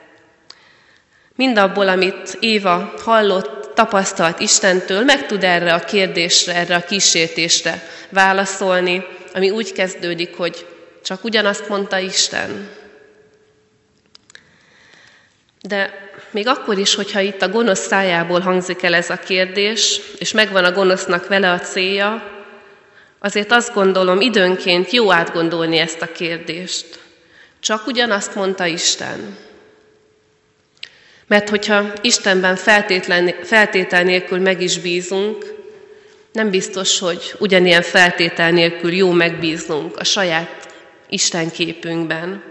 Mindabból, 1.35 1.89
amit 1.89 2.37
Éva 2.41 2.95
hallott, 3.05 3.58
tapasztalt 3.79 4.41
Istentől, 4.41 5.05
meg 5.05 5.27
tud 5.27 5.45
erre 5.45 5.75
a 5.75 5.85
kérdésre, 5.85 6.55
erre 6.55 6.75
a 6.75 6.85
kísértésre 6.85 7.83
válaszolni, 8.09 9.07
ami 9.35 9.51
úgy 9.51 9.73
kezdődik, 9.73 10.37
hogy 10.37 10.67
csak 11.05 11.25
ugyanazt 11.25 11.69
mondta 11.69 11.99
Isten. 11.99 12.71
De 15.63 16.11
még 16.31 16.47
akkor 16.47 16.79
is, 16.79 16.95
hogyha 16.95 17.21
itt 17.21 17.43
a 17.43 17.49
gonosz 17.49 17.87
szájából 17.87 18.41
hangzik 18.41 18.83
el 18.83 18.95
ez 18.95 19.11
a 19.11 19.17
kérdés, 19.17 20.01
és 20.19 20.33
megvan 20.33 20.65
a 20.65 20.73
gonosznak 20.73 21.29
vele 21.29 21.51
a 21.51 21.59
célja, 21.59 22.23
azért 23.19 23.53
azt 23.53 23.75
gondolom, 23.75 24.21
időnként 24.21 24.91
jó 24.91 25.13
átgondolni 25.13 25.79
ezt 25.79 26.03
a 26.03 26.13
kérdést. 26.13 26.99
Csak 27.61 27.87
ugyanazt 27.87 28.35
mondta 28.35 28.67
Isten. 28.67 29.48
Mert 31.29 31.49
hogyha 31.49 31.93
Istenben 32.01 32.57
feltétel 33.43 34.03
nélkül 34.03 34.39
meg 34.39 34.63
is 34.63 34.79
bízunk, 34.79 35.55
nem 36.33 36.51
biztos, 36.51 36.99
hogy 36.99 37.35
ugyanilyen 37.39 37.83
feltétel 37.83 38.51
nélkül 38.51 38.95
jó 38.95 39.11
megbíznunk 39.11 39.97
a 39.97 40.05
saját 40.05 40.69
Isten 41.09 41.51
képünkben, 41.51 42.43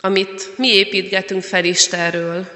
amit 0.00 0.58
mi 0.58 0.68
építgetünk 0.68 1.42
fel 1.42 1.64
Istenről, 1.64 2.46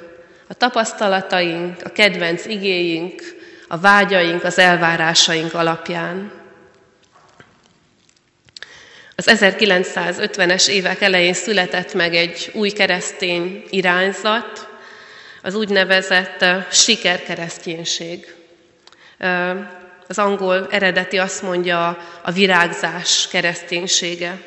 a 0.49 0.54
tapasztalataink, 0.54 1.76
a 1.84 1.88
kedvenc 1.88 2.46
igéink, 2.46 3.22
a 3.68 3.78
vágyaink, 3.78 4.44
az 4.44 4.58
elvárásaink 4.58 5.54
alapján. 5.54 6.41
Az 9.16 9.26
1950-es 9.31 10.69
évek 10.69 11.00
elején 11.00 11.35
született 11.35 11.95
meg 11.95 12.14
egy 12.14 12.50
új 12.52 12.71
keresztény 12.71 13.64
irányzat, 13.71 14.69
az 15.42 15.54
úgynevezett 15.54 16.45
sikerkereszténység. 16.71 18.35
Az 20.09 20.19
angol 20.19 20.66
eredeti 20.71 21.19
azt 21.19 21.42
mondja 21.42 21.99
a 22.23 22.31
virágzás 22.31 23.28
kereszténysége. 23.31 24.38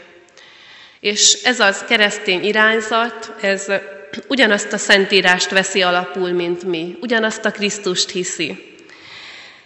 És 0.99 1.43
ez 1.43 1.59
az 1.59 1.83
keresztény 1.87 2.43
irányzat, 2.43 3.33
ez 3.41 3.71
ugyanazt 4.27 4.73
a 4.73 4.77
szentírást 4.77 5.49
veszi 5.49 5.81
alapul, 5.81 6.31
mint 6.31 6.63
mi, 6.63 6.97
ugyanazt 7.01 7.45
a 7.45 7.51
Krisztust 7.51 8.09
hiszi. 8.09 8.75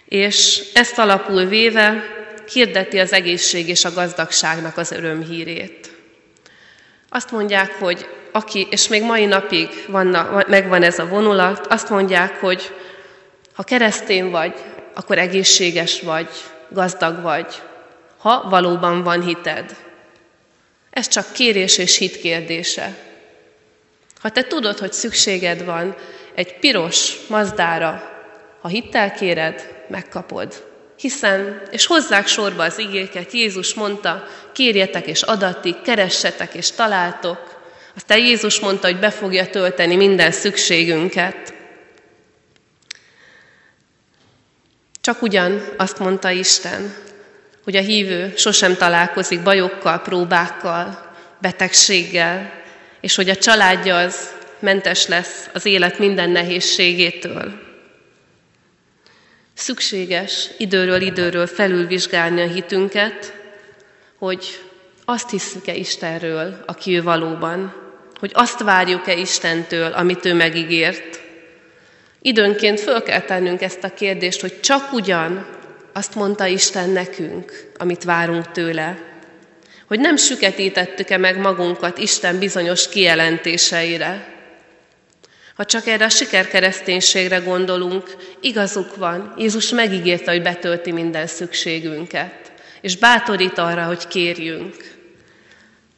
És 0.05 0.61
ezt 0.73 0.99
alapul 0.99 1.45
véve 1.45 2.17
hirdeti 2.49 2.99
az 2.99 3.13
egészség 3.13 3.69
és 3.69 3.85
a 3.85 3.93
gazdagságnak 3.93 4.77
az 4.77 4.91
örömhírét. 4.91 5.91
Azt 7.09 7.31
mondják, 7.31 7.71
hogy 7.71 8.09
aki, 8.31 8.67
és 8.69 8.87
még 8.87 9.03
mai 9.03 9.25
napig 9.25 9.69
vanna, 9.87 10.43
megvan 10.47 10.83
ez 10.83 10.99
a 10.99 11.07
vonulat, 11.07 11.67
azt 11.67 11.89
mondják, 11.89 12.39
hogy 12.39 12.73
ha 13.53 13.63
keresztén 13.63 14.31
vagy, 14.31 14.53
akkor 14.93 15.17
egészséges 15.17 16.01
vagy, 16.01 16.29
gazdag 16.69 17.21
vagy, 17.21 17.61
ha 18.17 18.49
valóban 18.49 19.03
van 19.03 19.23
hited. 19.23 19.75
Ez 20.89 21.07
csak 21.07 21.31
kérés 21.31 21.77
és 21.77 21.97
hit 21.97 22.19
kérdése. 22.19 22.97
Ha 24.21 24.29
te 24.29 24.43
tudod, 24.43 24.77
hogy 24.77 24.93
szükséged 24.93 25.65
van 25.65 25.95
egy 26.35 26.59
piros 26.59 27.15
mazdára, 27.27 28.09
ha 28.61 28.67
hittel 28.67 29.11
kéred, 29.11 29.85
megkapod. 29.87 30.68
Hiszen, 30.99 31.61
és 31.71 31.85
hozzák 31.85 32.27
sorba 32.27 32.63
az 32.63 32.77
igéket, 32.77 33.31
Jézus 33.31 33.73
mondta, 33.73 34.27
kérjetek 34.53 35.07
és 35.07 35.21
adatik, 35.21 35.81
keressetek 35.81 36.53
és 36.53 36.71
találtok. 36.71 37.61
Aztán 37.95 38.17
Jézus 38.17 38.59
mondta, 38.59 38.87
hogy 38.87 38.99
be 38.99 39.09
fogja 39.09 39.49
tölteni 39.49 39.95
minden 39.95 40.31
szükségünket. 40.31 41.53
Csak 45.01 45.21
ugyan 45.21 45.61
azt 45.77 45.99
mondta 45.99 46.29
Isten, 46.29 46.95
hogy 47.63 47.75
a 47.75 47.81
hívő 47.81 48.33
sosem 48.35 48.75
találkozik 48.75 49.41
bajokkal, 49.41 50.01
próbákkal, 50.01 51.13
betegséggel, 51.41 52.53
és 53.01 53.15
hogy 53.15 53.29
a 53.29 53.35
családja 53.35 53.97
az 53.97 54.29
mentes 54.59 55.07
lesz 55.07 55.49
az 55.53 55.65
élet 55.65 55.99
minden 55.99 56.29
nehézségétől. 56.29 57.68
Szükséges 59.59 60.49
időről 60.57 61.01
időről 61.01 61.47
felülvizsgálni 61.47 62.41
a 62.41 62.47
hitünket, 62.47 63.33
hogy 64.17 64.61
azt 65.05 65.29
hiszük-e 65.29 65.73
Istenről, 65.73 66.63
aki 66.65 66.95
ő 66.95 67.03
valóban, 67.03 67.73
hogy 68.19 68.31
azt 68.33 68.59
várjuk-e 68.59 69.13
Istentől, 69.13 69.91
amit 69.91 70.25
ő 70.25 70.33
megígért. 70.33 71.21
Időnként 72.21 72.79
föl 72.79 73.03
kell 73.03 73.21
tennünk 73.21 73.61
ezt 73.61 73.83
a 73.83 73.93
kérdést, 73.93 74.41
hogy 74.41 74.59
csak 74.59 74.93
ugyan 74.93 75.47
azt 75.93 76.15
mondta 76.15 76.45
Isten 76.45 76.89
nekünk, 76.89 77.71
amit 77.77 78.03
várunk 78.03 78.51
tőle, 78.51 78.97
hogy 79.87 79.99
nem 79.99 80.15
süketítettük-e 80.15 81.17
meg 81.17 81.37
magunkat 81.37 81.97
Isten 81.97 82.39
bizonyos 82.39 82.89
kijelentéseire. 82.89 84.38
Ha 85.59 85.65
csak 85.65 85.87
erre 85.87 86.05
a 86.05 86.09
sikerkereszténységre 86.09 87.37
gondolunk, 87.37 88.15
igazuk 88.41 88.95
van, 88.95 89.33
Jézus 89.37 89.69
megígérte, 89.69 90.31
hogy 90.31 90.41
betölti 90.41 90.91
minden 90.91 91.27
szükségünket, 91.27 92.51
és 92.81 92.97
bátorít 92.97 93.57
arra, 93.57 93.83
hogy 93.83 94.07
kérjünk. 94.07 94.75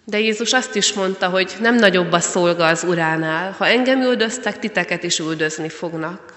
De 0.06 0.20
Jézus 0.20 0.54
azt 0.54 0.76
is 0.76 0.94
mondta, 0.94 1.28
hogy 1.28 1.54
nem 1.60 1.76
nagyobb 1.76 2.12
a 2.12 2.20
szolga 2.20 2.66
az 2.66 2.84
uránál, 2.84 3.56
ha 3.58 3.68
engem 3.68 4.02
üldöztek, 4.02 4.60
titeket 4.60 5.04
is 5.04 5.20
üldözni 5.20 5.70
fognak. 5.70 6.34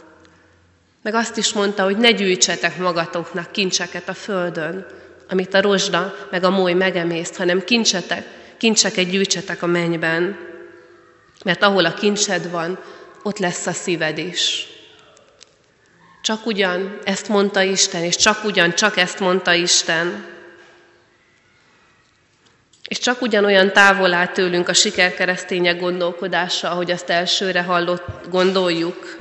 Meg 1.02 1.14
azt 1.14 1.36
is 1.36 1.52
mondta, 1.52 1.82
hogy 1.84 1.96
ne 1.96 2.10
gyűjtsetek 2.10 2.78
magatoknak 2.78 3.52
kincseket 3.52 4.08
a 4.08 4.14
földön, 4.14 4.86
amit 5.28 5.54
a 5.54 5.60
rozsda 5.60 6.14
meg 6.30 6.44
a 6.44 6.50
moly 6.50 6.72
megemészt, 6.72 7.36
hanem 7.36 7.64
kincsetek, 7.64 8.26
kincseket 8.56 9.10
gyűjtsetek 9.10 9.62
a 9.62 9.66
mennyben. 9.66 10.38
Mert 11.44 11.62
ahol 11.62 11.84
a 11.84 11.94
kincsed 11.94 12.50
van, 12.50 12.78
ott 13.24 13.38
lesz 13.38 13.66
a 13.66 13.72
szíved 13.72 14.18
is. 14.18 14.66
Csak 16.22 16.46
ugyan 16.46 16.98
ezt 17.04 17.28
mondta 17.28 17.62
Isten, 17.62 18.02
és 18.02 18.16
csak 18.16 18.44
ugyan 18.44 18.74
csak 18.74 18.96
ezt 18.96 19.20
mondta 19.20 19.52
Isten. 19.52 20.24
És 22.88 22.98
csak 22.98 23.22
ugyanolyan 23.22 23.72
távol 23.72 24.12
áll 24.12 24.26
tőlünk 24.26 24.68
a 24.68 24.72
sikerkeresztények 24.72 25.80
gondolkodása, 25.80 26.70
ahogy 26.70 26.90
azt 26.90 27.10
elsőre 27.10 27.62
hallott, 27.62 28.28
gondoljuk. 28.30 29.16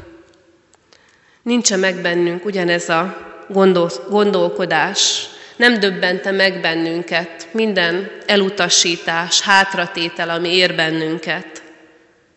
Nincs 1.42 1.76
meg 1.76 2.02
bennünk 2.02 2.46
ugyanez 2.46 2.90
a 2.90 3.18
gondol, 3.48 3.92
gondolkodás, 4.10 5.28
nem 5.56 5.80
döbbente 5.80 6.32
meg 6.32 6.62
bennünket 6.62 7.48
minden 7.52 8.12
elutasítás, 8.26 9.42
hátratétel, 9.42 10.30
ami 10.30 10.50
ér 10.50 10.76
bennünket. 10.76 11.53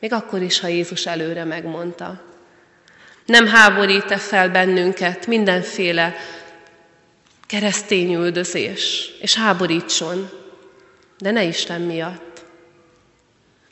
Még 0.01 0.13
akkor 0.13 0.43
is, 0.43 0.61
ha 0.61 0.67
Jézus 0.67 1.07
előre 1.07 1.45
megmondta. 1.45 2.23
Nem 3.27 3.47
háborít-e 3.47 4.17
fel 4.17 4.51
bennünket 4.51 5.27
mindenféle 5.27 6.15
keresztény 7.47 8.15
üldözés, 8.15 9.13
és 9.21 9.35
háborítson, 9.35 10.31
de 11.19 11.31
ne 11.31 11.45
Isten 11.45 11.81
miatt. 11.81 12.45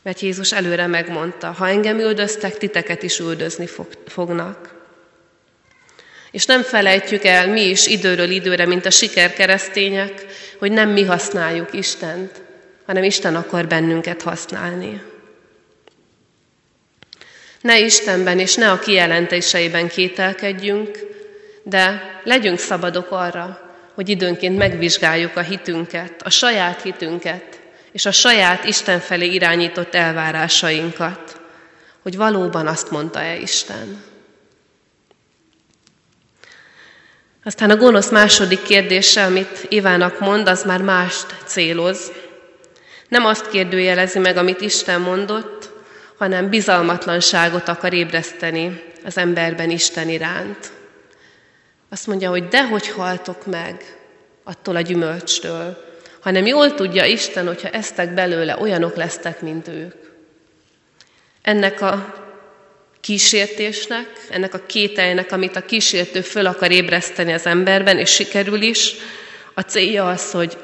Mert 0.03 0.21
Jézus 0.21 0.53
előre 0.53 0.87
megmondta, 0.87 1.51
ha 1.51 1.69
engem 1.69 1.99
üldöztek, 1.99 2.59
titeket 2.59 3.03
is 3.03 3.19
üldözni 3.19 3.69
fognak. 4.07 4.75
És 6.31 6.47
nem 6.47 6.63
felejtjük 6.63 7.25
el 7.25 7.49
mi 7.49 7.61
is 7.61 7.87
időről 7.87 8.31
időre, 8.31 8.67
mint 8.67 8.87
a 8.87 8.91
sikerkeresztények, 8.91 10.27
hogy 10.59 10.73
nem 10.73 10.89
mi 10.89 11.05
használjuk 11.05 11.73
Istent, 11.73 12.43
hanem 12.87 13.03
Isten 13.03 13.37
akar 13.37 13.67
bennünket 13.67 14.23
használni. 14.23 15.03
Ne 17.65 17.79
Istenben 17.79 18.39
és 18.39 18.55
ne 18.55 18.71
a 18.71 18.79
kijelentéseiben 18.79 19.89
kételkedjünk, 19.89 20.99
de 21.63 22.03
legyünk 22.25 22.59
szabadok 22.59 23.11
arra, 23.11 23.61
hogy 23.95 24.09
időnként 24.09 24.57
megvizsgáljuk 24.59 25.37
a 25.37 25.41
hitünket, 25.41 26.23
a 26.23 26.31
saját 26.31 26.83
hitünket, 26.83 27.61
és 27.93 28.07
a 28.07 28.11
saját 28.11 28.65
Isten 28.65 29.01
felé 29.01 29.27
irányított 29.27 29.95
elvárásainkat, 29.95 31.41
hogy 32.03 32.17
valóban 32.17 32.67
azt 32.67 32.91
mondta-e 32.91 33.37
Isten. 33.37 34.03
Aztán 37.45 37.71
a 37.71 37.77
gonosz 37.77 38.11
második 38.11 38.63
kérdése, 38.63 39.25
amit 39.25 39.67
Ivának 39.69 40.21
mond, 40.21 40.49
az 40.49 40.65
már 40.65 40.83
mást 40.83 41.27
céloz. 41.45 42.13
Nem 43.09 43.25
azt 43.25 43.49
kérdőjelezi 43.49 44.19
meg, 44.19 44.37
amit 44.37 44.61
Isten 44.61 45.01
mondott, 45.01 45.74
hanem 46.17 46.49
bizalmatlanságot 46.49 47.69
akar 47.69 47.93
ébreszteni 47.93 48.83
az 49.05 49.17
emberben 49.17 49.71
Isten 49.71 50.09
iránt. 50.09 50.73
Azt 51.89 52.07
mondja, 52.07 52.31
hogy 52.31 52.49
dehogy 52.49 52.89
haltok 52.89 53.47
meg 53.47 53.97
attól 54.45 54.77
a 54.77 54.81
gyümölcstől, 54.81 55.85
hanem 56.21 56.47
jól 56.47 56.75
tudja 56.75 57.05
Isten, 57.05 57.47
hogyha 57.47 57.69
eztek 57.69 58.15
belőle, 58.15 58.61
olyanok 58.61 58.97
lesztek, 58.97 59.41
mint 59.41 59.69
ők. 59.69 59.95
Ennek 61.43 61.81
a 61.81 62.23
kísértésnek, 63.01 64.07
ennek 64.31 64.55
a 64.55 64.67
kételjnek, 64.67 65.33
amit 65.33 65.57
a 65.57 65.65
kísértő 65.65 66.21
föl 66.21 66.47
akar 66.47 66.71
ébreszteni 66.71 67.33
az 67.33 67.47
emberben, 67.47 67.99
és 67.99 68.11
sikerül 68.11 68.63
is, 68.63 68.95
a 69.55 69.61
célja 69.61 70.09
az, 70.09 70.31
hogy 70.31 70.57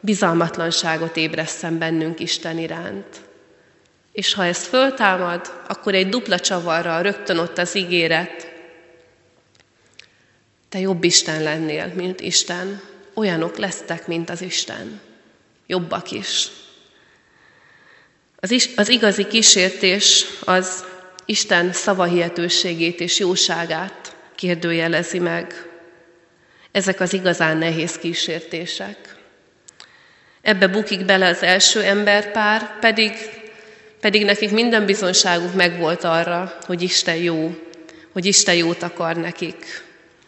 bizalmatlanságot 0.00 1.16
ébreszem 1.16 1.78
bennünk 1.78 2.20
Isten 2.20 2.58
iránt. 2.58 3.27
És 4.18 4.34
ha 4.34 4.44
ez 4.44 4.66
föltámad, 4.66 5.62
akkor 5.68 5.94
egy 5.94 6.08
dupla 6.08 6.40
csavarral 6.40 7.02
rögtön 7.02 7.38
ott 7.38 7.58
az 7.58 7.74
ígéret, 7.74 8.52
te 10.68 10.78
jobb 10.78 11.04
Isten 11.04 11.42
lennél, 11.42 11.92
mint 11.94 12.20
Isten. 12.20 12.80
Olyanok 13.14 13.56
lesztek, 13.56 14.06
mint 14.06 14.30
az 14.30 14.42
Isten. 14.42 15.00
Jobbak 15.66 16.10
is. 16.10 16.48
Az, 18.36 18.50
is, 18.50 18.68
az 18.76 18.88
igazi 18.88 19.26
kísértés 19.26 20.24
az 20.44 20.84
Isten 21.26 21.72
szavahihetőségét 21.72 23.00
és 23.00 23.18
jóságát 23.18 24.16
kérdőjelezi 24.34 25.18
meg. 25.18 25.70
Ezek 26.72 27.00
az 27.00 27.12
igazán 27.12 27.56
nehéz 27.56 27.98
kísértések. 27.98 29.16
Ebbe 30.42 30.66
bukik 30.66 31.04
bele 31.04 31.28
az 31.28 31.42
első 31.42 31.82
emberpár, 31.82 32.78
pedig, 32.78 33.12
pedig 34.00 34.24
nekik 34.24 34.50
minden 34.50 34.86
bizonságuk 34.86 35.54
megvolt 35.54 36.04
arra, 36.04 36.56
hogy 36.66 36.82
Isten 36.82 37.16
jó, 37.16 37.54
hogy 38.12 38.26
Isten 38.26 38.54
jót 38.54 38.82
akar 38.82 39.16
nekik. 39.16 39.84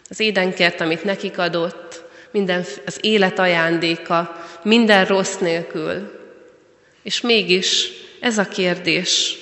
Az 0.08 0.20
édenkert, 0.20 0.80
amit 0.80 1.04
nekik 1.04 1.38
adott, 1.38 2.04
minden, 2.30 2.64
az 2.86 2.98
élet 3.00 3.38
ajándéka, 3.38 4.46
minden 4.62 5.04
rossz 5.04 5.36
nélkül. 5.36 6.18
És 7.02 7.20
mégis 7.20 7.88
ez 8.20 8.38
a 8.38 8.44
kérdés, 8.44 9.36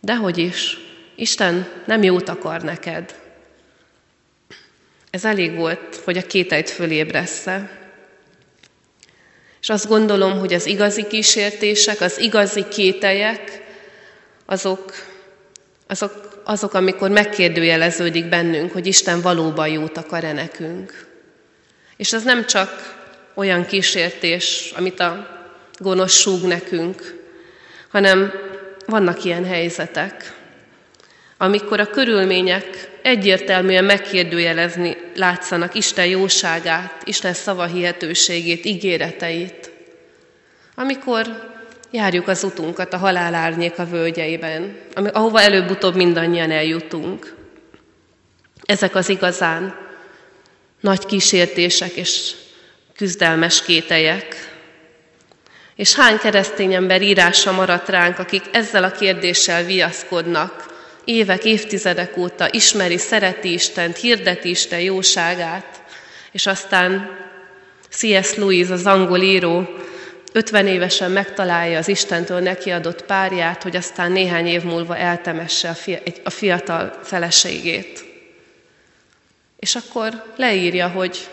dehogy 0.00 0.38
is, 0.38 0.78
Isten 1.16 1.68
nem 1.86 2.02
jót 2.02 2.28
akar 2.28 2.62
neked. 2.62 3.14
Ez 5.10 5.24
elég 5.24 5.54
volt, 5.54 6.00
hogy 6.04 6.16
a 6.16 6.26
kételyt 6.26 6.70
fölébressze. 6.70 7.85
És 9.66 9.72
azt 9.72 9.88
gondolom, 9.88 10.38
hogy 10.38 10.52
az 10.52 10.66
igazi 10.66 11.06
kísértések, 11.06 12.00
az 12.00 12.18
igazi 12.20 12.68
kételyek, 12.68 13.62
azok, 14.44 14.92
azok, 15.86 16.42
azok, 16.44 16.74
amikor 16.74 17.10
megkérdőjeleződik 17.10 18.28
bennünk, 18.28 18.72
hogy 18.72 18.86
Isten 18.86 19.20
valóban 19.20 19.68
jót 19.68 19.96
akar-e 19.96 20.32
nekünk. 20.32 21.06
És 21.96 22.12
ez 22.12 22.22
nem 22.22 22.46
csak 22.46 22.98
olyan 23.34 23.66
kísértés, 23.66 24.72
amit 24.76 25.00
a 25.00 25.28
gonosz 25.78 26.14
súg 26.14 26.42
nekünk, 26.42 27.24
hanem 27.88 28.32
vannak 28.84 29.24
ilyen 29.24 29.44
helyzetek, 29.44 30.32
amikor 31.38 31.80
a 31.80 31.86
körülmények 31.86 32.90
egyértelműen 33.02 33.84
megkérdőjelezni 33.84 34.96
látszanak 35.14 35.74
Isten 35.74 36.06
jóságát, 36.06 37.02
Isten 37.04 37.32
szavahihetőségét, 37.32 38.64
ígéreteit. 38.64 39.70
Amikor 40.74 41.54
járjuk 41.90 42.28
az 42.28 42.44
utunkat 42.44 42.92
a 42.92 42.96
halál 42.96 43.34
árnyéka 43.34 43.84
völgyeiben, 43.84 44.76
ahova 45.12 45.40
előbb-utóbb 45.40 45.94
mindannyian 45.94 46.50
eljutunk. 46.50 47.34
Ezek 48.64 48.94
az 48.94 49.08
igazán 49.08 49.76
nagy 50.80 51.06
kísértések 51.06 51.90
és 51.90 52.34
küzdelmes 52.96 53.62
kételyek. 53.62 54.54
És 55.74 55.94
hány 55.94 56.18
keresztény 56.18 56.74
ember 56.74 57.02
írása 57.02 57.52
maradt 57.52 57.88
ránk, 57.88 58.18
akik 58.18 58.42
ezzel 58.52 58.84
a 58.84 58.90
kérdéssel 58.90 59.64
viaszkodnak, 59.64 60.75
évek, 61.06 61.44
évtizedek 61.44 62.16
óta 62.16 62.48
ismeri, 62.50 62.98
szereti 62.98 63.52
Istent, 63.52 63.96
hirdeti 63.96 64.48
Isten 64.48 64.80
jóságát, 64.80 65.82
és 66.32 66.46
aztán 66.46 67.18
C.S. 67.90 68.34
Lewis, 68.34 68.68
az 68.68 68.86
angol 68.86 69.20
író, 69.20 69.68
50 70.32 70.66
évesen 70.66 71.10
megtalálja 71.10 71.78
az 71.78 71.88
Istentől 71.88 72.40
neki 72.40 72.70
adott 72.70 73.04
párját, 73.04 73.62
hogy 73.62 73.76
aztán 73.76 74.12
néhány 74.12 74.46
év 74.46 74.62
múlva 74.62 74.96
eltemesse 74.96 75.76
a 76.24 76.30
fiatal 76.30 76.98
feleségét. 77.02 78.04
És 79.58 79.74
akkor 79.74 80.32
leírja, 80.36 80.88
hogy 80.88 81.28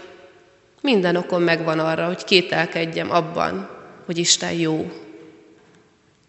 minden 0.82 1.16
okom 1.16 1.42
megvan 1.44 1.80
arra, 1.80 2.06
hogy 2.06 2.24
kételkedjem 2.24 3.12
abban, 3.12 3.70
hogy 4.06 4.18
Isten 4.18 4.52
jó. 4.52 4.92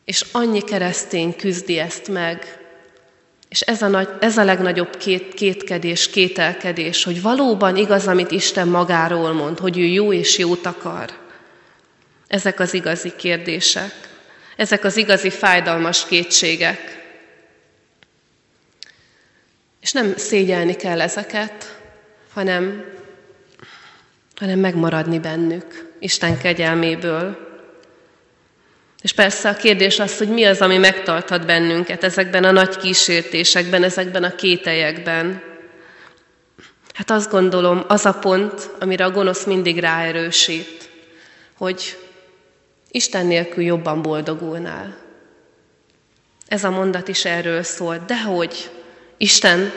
És 0.04 0.24
annyi 0.32 0.62
keresztény 0.62 1.36
küzdi 1.36 1.78
ezt 1.78 2.08
meg, 2.08 2.63
és 3.54 3.60
ez 3.60 3.82
a, 3.82 3.88
nagy, 3.88 4.08
ez 4.20 4.36
a 4.36 4.44
legnagyobb 4.44 4.96
két, 4.96 5.34
kétkedés, 5.34 6.10
kételkedés, 6.10 7.04
hogy 7.04 7.22
valóban 7.22 7.76
igaz, 7.76 8.06
amit 8.06 8.30
Isten 8.30 8.68
magáról 8.68 9.32
mond, 9.32 9.58
hogy 9.58 9.78
ő 9.78 9.82
jó 9.82 10.12
és 10.12 10.38
jót 10.38 10.66
akar. 10.66 11.10
Ezek 12.26 12.60
az 12.60 12.74
igazi 12.74 13.12
kérdések, 13.16 13.92
ezek 14.56 14.84
az 14.84 14.96
igazi 14.96 15.30
fájdalmas 15.30 16.06
kétségek. 16.06 17.06
És 19.80 19.92
nem 19.92 20.16
szégyelni 20.16 20.74
kell 20.74 21.00
ezeket, 21.00 21.80
hanem, 22.32 22.84
hanem 24.36 24.58
megmaradni 24.58 25.18
bennük, 25.18 25.92
Isten 25.98 26.38
kegyelméből. 26.38 27.43
És 29.04 29.12
persze 29.12 29.48
a 29.48 29.54
kérdés 29.54 29.98
az, 29.98 30.18
hogy 30.18 30.28
mi 30.28 30.44
az, 30.44 30.60
ami 30.60 30.76
megtarthat 30.76 31.46
bennünket 31.46 32.04
ezekben 32.04 32.44
a 32.44 32.50
nagy 32.50 32.76
kísértésekben, 32.76 33.82
ezekben 33.82 34.24
a 34.24 34.34
kételyekben. 34.34 35.42
Hát 36.94 37.10
azt 37.10 37.30
gondolom, 37.30 37.84
az 37.88 38.06
a 38.06 38.12
pont, 38.12 38.70
amire 38.80 39.04
a 39.04 39.10
gonosz 39.10 39.44
mindig 39.44 39.78
ráerősít, 39.78 40.88
hogy 41.56 41.98
Isten 42.90 43.26
nélkül 43.26 43.64
jobban 43.64 44.02
boldogulnál. 44.02 44.96
Ez 46.46 46.64
a 46.64 46.70
mondat 46.70 47.08
is 47.08 47.24
erről 47.24 47.62
szól. 47.62 48.04
De 48.06 48.22
hogy 48.22 48.70
Isten, 49.16 49.72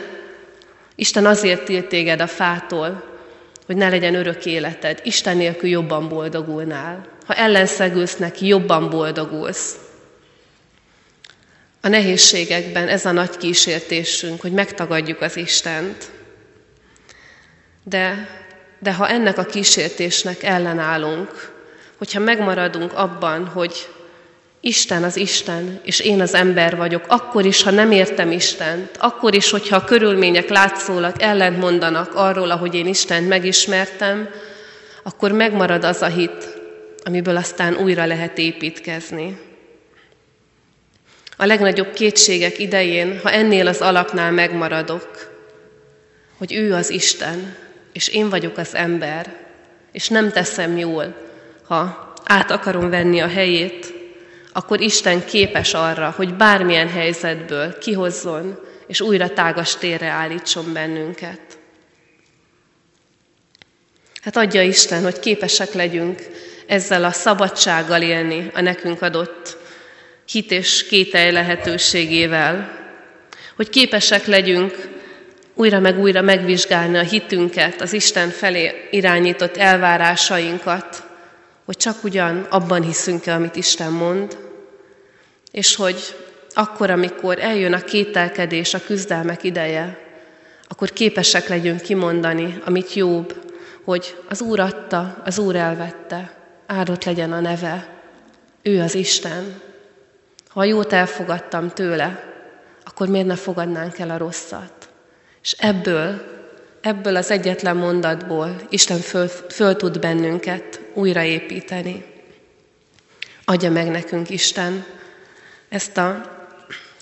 Isten 0.96 1.26
azért 1.26 1.66
tilt 1.66 1.88
téged 1.88 2.22
a 2.22 2.28
fától, 2.28 3.04
hogy 3.66 3.76
ne 3.76 3.90
legyen 3.90 4.16
örök 4.16 4.46
életed. 4.46 5.00
Isten 5.04 5.38
nélkül 5.38 5.70
jobban 5.70 6.10
boldogulnál. 6.10 7.17
Ha 7.28 7.34
ellenszegülsz 7.34 8.16
neki, 8.16 8.48
jobban 8.48 8.90
boldogulsz. 8.90 9.76
A 11.82 11.88
nehézségekben 11.88 12.88
ez 12.88 13.06
a 13.06 13.12
nagy 13.12 13.38
kísértésünk, 13.38 14.42
hogy 14.42 14.52
megtagadjuk 14.52 15.22
az 15.22 15.38
Istent. 15.38 16.12
De, 17.84 18.30
de 18.80 18.94
ha 18.94 19.10
ennek 19.10 19.38
a 19.38 19.44
kísértésnek 19.44 20.44
ellenállunk, 20.44 21.52
hogyha 21.98 22.20
megmaradunk 22.20 22.94
abban, 22.94 23.46
hogy 23.48 23.88
Isten 24.60 25.04
az 25.04 25.18
Isten, 25.18 25.80
és 25.84 26.00
én 26.00 26.22
az 26.22 26.34
ember 26.34 26.76
vagyok, 26.76 27.06
akkor 27.08 27.46
is, 27.46 27.64
ha 27.64 27.72
nem 27.72 27.92
értem 27.92 28.32
Istent, 28.32 28.98
akkor 29.00 29.36
is, 29.36 29.50
hogyha 29.50 29.76
a 29.76 29.84
körülmények 29.84 30.50
látszólag 30.50 31.14
ellent 31.20 31.58
mondanak 31.60 32.16
arról, 32.16 32.52
ahogy 32.52 32.76
én 32.76 32.88
Istent 32.88 33.28
megismertem, 33.28 34.30
akkor 35.04 35.32
megmarad 35.32 35.84
az 35.84 36.02
a 36.02 36.08
hit, 36.08 36.57
amiből 37.08 37.38
aztán 37.38 37.76
újra 37.76 38.06
lehet 38.06 38.38
építkezni. 38.38 39.38
A 41.38 41.46
legnagyobb 41.46 41.94
kétségek 41.94 42.60
idején, 42.60 43.20
ha 43.20 43.32
ennél 43.32 43.68
az 43.68 43.82
alapnál 43.82 44.32
megmaradok, 44.32 45.36
hogy 46.38 46.54
ő 46.54 46.74
az 46.74 46.90
Isten, 46.90 47.56
és 47.94 48.08
én 48.08 48.30
vagyok 48.30 48.58
az 48.58 48.76
ember, 48.76 49.36
és 49.92 50.08
nem 50.08 50.32
teszem 50.32 50.78
jól, 50.78 51.16
ha 51.68 52.14
át 52.24 52.52
akarom 52.52 52.90
venni 52.90 53.20
a 53.20 53.28
helyét, 53.28 53.94
akkor 54.54 54.82
Isten 54.82 55.26
képes 55.26 55.74
arra, 55.74 56.14
hogy 56.16 56.34
bármilyen 56.34 56.90
helyzetből 56.90 57.78
kihozzon, 57.78 58.60
és 58.88 59.02
újra 59.02 59.34
tágas 59.34 59.76
térre 59.76 60.08
állítson 60.08 60.74
bennünket. 60.74 61.58
Hát 64.22 64.38
adja 64.38 64.62
Isten, 64.62 65.04
hogy 65.04 65.20
képesek 65.20 65.74
legyünk 65.74 66.22
ezzel 66.68 67.04
a 67.04 67.12
szabadsággal 67.12 68.02
élni 68.02 68.52
a 68.54 68.62
nekünk 68.62 69.02
adott 69.02 69.58
hit 70.28 70.52
és 70.52 70.88
kételj 70.88 71.32
lehetőségével, 71.32 72.78
hogy 73.56 73.70
képesek 73.70 74.26
legyünk 74.26 74.90
újra 75.54 75.80
meg 75.80 76.00
újra 76.00 76.22
megvizsgálni 76.22 76.98
a 76.98 77.02
hitünket, 77.02 77.82
az 77.82 77.94
Isten 77.94 78.30
felé 78.30 78.88
irányított 78.92 79.58
elvárásainkat, 79.58 81.04
hogy 81.66 81.78
csak 81.78 82.04
ugyan 82.04 82.48
abban 82.50 82.82
hiszünk-e, 82.82 83.34
amit 83.34 83.56
Isten 83.56 83.92
mond, 83.92 84.38
és 85.52 85.76
hogy 85.76 86.16
akkor, 86.54 86.90
amikor 86.90 87.40
eljön 87.40 87.74
a 87.74 87.80
kételkedés, 87.80 88.74
a 88.74 88.84
küzdelmek 88.86 89.44
ideje, 89.44 89.98
akkor 90.68 90.90
képesek 90.90 91.48
legyünk 91.48 91.82
kimondani, 91.82 92.58
amit 92.66 92.94
jobb, 92.94 93.36
hogy 93.84 94.16
az 94.30 94.42
Úr 94.42 94.60
adta, 94.60 95.22
az 95.24 95.38
Úr 95.38 95.56
elvette, 95.56 96.37
áldott 96.68 97.04
legyen 97.04 97.32
a 97.32 97.40
neve, 97.40 97.88
ő 98.62 98.82
az 98.82 98.96
Isten. 98.96 99.62
Ha 100.48 100.60
a 100.60 100.64
jót 100.64 100.94
elfogadtam 100.94 101.70
tőle, 101.70 102.24
akkor 102.84 103.08
miért 103.08 103.28
ne 103.28 103.36
fogadnánk 103.36 104.00
el 104.00 104.10
a 104.10 104.18
rosszat? 104.18 104.90
És 105.44 105.52
ebből, 105.52 106.22
ebből 106.82 107.16
az 107.16 107.32
egyetlen 107.32 107.78
mondatból 107.78 108.56
Isten 108.70 109.00
föl, 109.00 109.28
föl 109.28 109.76
tud 109.76 110.00
bennünket 110.00 110.82
újraépíteni. 110.94 112.06
Adja 113.46 113.72
meg 113.72 113.90
nekünk 113.90 114.30
Isten 114.30 114.86
ezt 115.70 115.98
a 115.98 116.36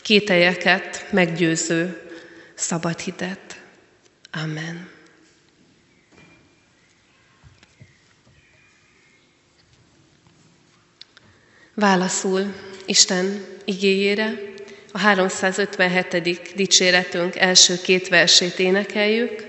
kételyeket 0.02 1.08
meggyőző 1.12 2.02
szabad 2.54 3.00
hitet. 3.00 3.62
Amen. 4.44 4.95
Válaszul 11.78 12.54
Isten 12.86 13.46
igéjére 13.66 14.40
a 14.92 14.98
357. 14.98 16.54
dicséretünk 16.56 17.36
első 17.36 17.82
két 17.82 18.08
versét 18.08 18.60
énekeljük. 18.60 19.46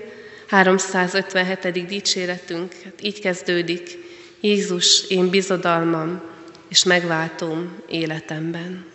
357. 0.47 1.85
dicséretünk 1.85 2.73
hát 2.83 3.03
így 3.03 3.19
kezdődik. 3.19 3.97
Jézus, 4.39 5.09
én 5.09 5.29
bizodalmam 5.29 6.21
és 6.69 6.83
megváltom 6.83 7.83
életemben. 7.89 8.85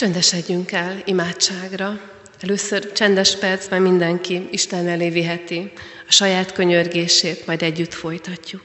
Csöndesedjünk 0.00 0.72
el 0.72 1.02
imádságra. 1.04 2.00
Először 2.40 2.92
csendes 2.92 3.36
percben 3.36 3.82
mindenki 3.82 4.48
Isten 4.50 4.88
elé 4.88 5.08
viheti 5.10 5.72
a 6.08 6.12
saját 6.12 6.52
könyörgését, 6.52 7.46
majd 7.46 7.62
együtt 7.62 7.94
folytatjuk. 7.94 8.64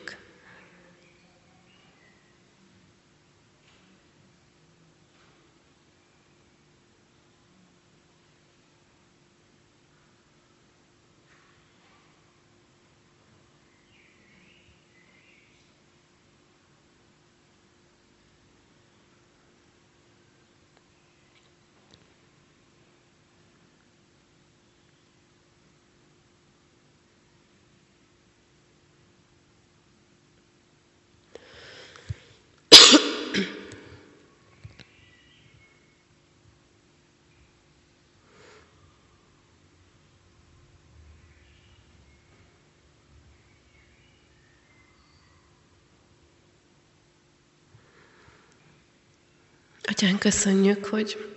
Atyán, 49.95 50.17
köszönjük, 50.17 50.85
hogy 50.85 51.35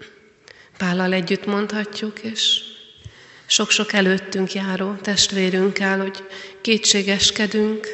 Pállal 0.79 1.12
együtt 1.12 1.47
mondhatjuk, 1.47 2.18
és 2.18 2.61
sok-sok 3.47 3.92
előttünk 3.92 4.53
járó 4.53 4.94
testvérünkkel, 4.94 6.01
hogy 6.01 6.27
kétségeskedünk, 6.61 7.87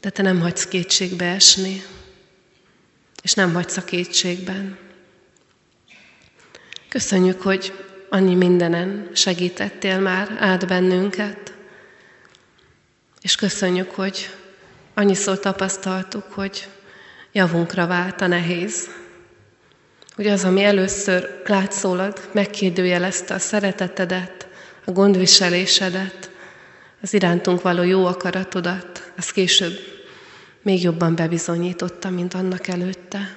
de 0.00 0.10
Te 0.10 0.22
nem 0.22 0.40
hagysz 0.40 0.66
kétségbe 0.66 1.24
esni, 1.24 1.82
és 3.22 3.32
nem 3.32 3.54
hagysz 3.54 3.76
a 3.76 3.84
kétségben. 3.84 4.78
Köszönjük, 6.88 7.42
hogy 7.42 7.72
annyi 8.08 8.34
mindenen 8.34 9.10
segítettél 9.14 9.98
már 9.98 10.36
át 10.40 10.66
bennünket. 10.66 11.54
És 13.20 13.34
köszönjük, 13.34 13.90
hogy 13.90 14.30
annyiszor 14.94 15.38
tapasztaltuk, 15.38 16.32
hogy 16.32 16.68
javunkra 17.32 17.86
vált 17.86 18.20
a 18.20 18.26
nehéz. 18.26 19.04
Hogy 20.16 20.26
az, 20.26 20.44
ami 20.44 20.64
először 20.64 21.42
látszólag 21.44 22.28
megkérdőjelezte 22.32 23.34
a 23.34 23.38
szeretetedet, 23.38 24.48
a 24.84 24.90
gondviselésedet, 24.90 26.30
az 27.02 27.14
irántunk 27.14 27.62
való 27.62 27.82
jó 27.82 28.06
akaratodat, 28.06 29.12
az 29.16 29.30
később 29.30 29.78
még 30.62 30.82
jobban 30.82 31.14
bebizonyította, 31.14 32.10
mint 32.10 32.34
annak 32.34 32.68
előtte. 32.68 33.36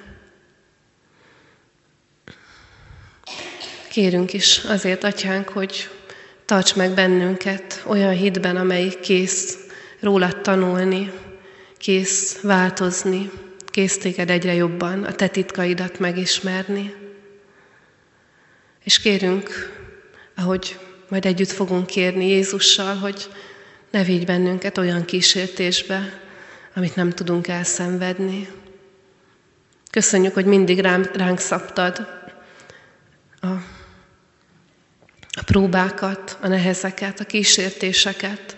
Kérünk 3.90 4.32
is 4.32 4.58
azért, 4.58 5.04
Atyánk, 5.04 5.48
hogy 5.48 5.88
tarts 6.44 6.74
meg 6.74 6.94
bennünket 6.94 7.82
olyan 7.86 8.12
hitben, 8.12 8.56
amely 8.56 8.88
kész 9.00 9.58
rólad 10.00 10.40
tanulni, 10.40 11.12
kész 11.78 12.40
változni, 12.40 13.30
kész 13.70 13.98
téged 13.98 14.30
egyre 14.30 14.54
jobban 14.54 15.04
a 15.04 15.14
te 15.14 15.28
titkaidat 15.28 15.98
megismerni. 15.98 16.94
És 18.84 19.00
kérünk, 19.00 19.48
ahogy 20.36 20.78
majd 21.08 21.24
együtt 21.24 21.50
fogunk 21.50 21.86
kérni 21.86 22.26
Jézussal, 22.28 22.94
hogy 22.96 23.28
ne 23.90 24.04
vigy 24.04 24.24
bennünket 24.24 24.78
olyan 24.78 25.04
kísértésbe, 25.04 26.20
amit 26.74 26.96
nem 26.96 27.10
tudunk 27.10 27.48
elszenvedni. 27.48 28.48
Köszönjük, 29.90 30.34
hogy 30.34 30.44
mindig 30.44 30.78
ránk, 30.78 31.16
ránk 31.16 31.38
szabtad 31.38 32.06
a, 33.40 33.46
a 35.30 35.42
próbákat, 35.46 36.38
a 36.40 36.48
nehezeket, 36.48 37.20
a 37.20 37.24
kísértéseket. 37.24 38.56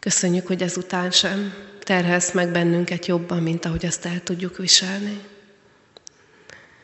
Köszönjük, 0.00 0.46
hogy 0.46 0.62
ezután 0.62 1.10
sem 1.10 1.54
terhelsz 1.88 2.32
meg 2.32 2.52
bennünket 2.52 3.06
jobban, 3.06 3.42
mint 3.42 3.64
ahogy 3.64 3.86
azt 3.86 4.06
el 4.06 4.22
tudjuk 4.22 4.56
viselni. 4.56 5.20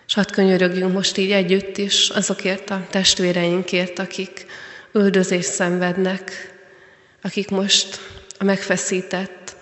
És 0.07 0.14
hadd 0.14 0.33
könyörögjünk 0.33 0.93
most 0.93 1.17
így 1.17 1.31
együtt 1.31 1.79
is 1.79 2.09
azokért 2.09 2.71
a 2.71 2.87
testvéreinkért, 2.90 3.99
akik 3.99 4.47
üldözést 4.93 5.53
szenvednek, 5.53 6.55
akik 7.23 7.51
most 7.51 8.01
a 8.38 8.45
megfeszített, 8.45 9.57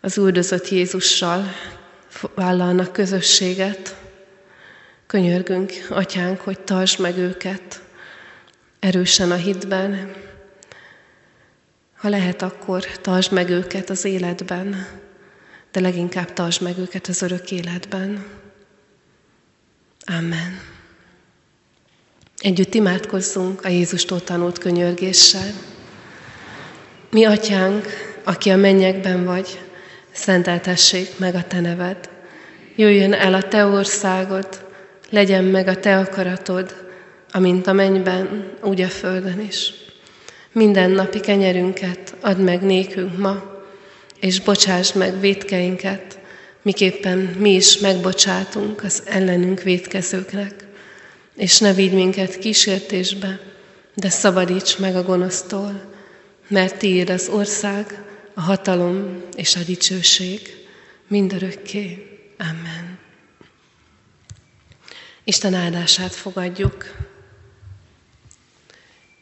az 0.00 0.18
üldözött 0.18 0.68
Jézussal 0.68 1.52
vállalnak 2.34 2.92
közösséget. 2.92 3.96
Könyörgünk, 5.06 5.72
Atyánk, 5.88 6.40
hogy 6.40 6.60
tartsd 6.60 7.00
meg 7.00 7.18
őket 7.18 7.82
erősen 8.78 9.30
a 9.30 9.36
hitben. 9.36 10.14
Ha 12.00 12.08
lehet, 12.08 12.42
akkor 12.42 12.84
tartsd 12.84 13.32
meg 13.32 13.50
őket 13.50 13.90
az 13.90 14.04
életben, 14.04 14.86
de 15.72 15.80
leginkább 15.80 16.32
tartsd 16.32 16.62
meg 16.62 16.78
őket 16.78 17.06
az 17.06 17.22
örök 17.22 17.50
életben. 17.50 18.24
Amen. 20.06 20.60
Együtt 22.38 22.74
imádkozzunk 22.74 23.64
a 23.64 23.68
Jézustól 23.68 24.24
tanult 24.24 24.58
könyörgéssel. 24.58 25.52
Mi, 27.10 27.24
Atyánk, 27.24 27.86
aki 28.24 28.50
a 28.50 28.56
mennyekben 28.56 29.24
vagy, 29.24 29.60
szenteltessék 30.12 31.18
meg 31.18 31.34
a 31.34 31.46
Te 31.46 31.60
neved. 31.60 32.10
Jöjjön 32.76 33.12
el 33.12 33.34
a 33.34 33.42
Te 33.42 33.64
országod, 33.64 34.66
legyen 35.10 35.44
meg 35.44 35.68
a 35.68 35.80
Te 35.80 35.98
akaratod, 35.98 36.92
amint 37.30 37.66
a 37.66 37.72
mennyben, 37.72 38.52
úgy 38.62 38.80
a 38.80 38.88
földön 38.88 39.40
is. 39.40 39.88
Minden 40.52 40.90
napi 40.90 41.20
kenyerünket 41.20 42.14
add 42.20 42.36
meg 42.36 42.62
nékünk 42.62 43.18
ma, 43.18 43.62
és 44.20 44.40
bocsáss 44.40 44.92
meg 44.92 45.20
védkeinket, 45.20 46.18
miképpen 46.62 47.18
mi 47.18 47.54
is 47.54 47.78
megbocsátunk 47.78 48.84
az 48.84 49.02
ellenünk 49.06 49.62
védkezőknek. 49.62 50.66
És 51.36 51.58
ne 51.58 51.72
vigy 51.72 51.92
minket 51.92 52.38
kísértésbe, 52.38 53.40
de 53.94 54.08
szabadíts 54.08 54.78
meg 54.78 54.96
a 54.96 55.02
gonosztól, 55.02 55.92
mert 56.48 56.78
tiéd 56.78 57.10
az 57.10 57.28
ország, 57.28 58.04
a 58.34 58.40
hatalom 58.40 59.22
és 59.36 59.56
a 59.56 59.60
dicsőség 59.66 60.40
mindörökké. 61.08 62.06
Amen. 62.38 62.98
Isten 65.24 65.54
áldását 65.54 66.14
fogadjuk. 66.14 67.08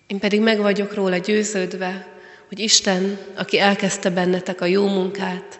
Én 0.08 0.18
pedig 0.18 0.40
meg 0.40 0.58
vagyok 0.58 0.94
róla 0.94 1.16
győződve, 1.16 2.06
hogy 2.48 2.58
Isten, 2.58 3.18
aki 3.36 3.58
elkezdte 3.58 4.10
bennetek 4.10 4.60
a 4.60 4.66
jó 4.66 4.86
munkát, 4.86 5.58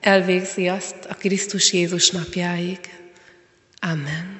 elvégzi 0.00 0.68
azt 0.68 0.96
a 1.08 1.14
Krisztus 1.14 1.72
Jézus 1.72 2.10
napjáig. 2.10 2.78
Amen. 3.80 4.37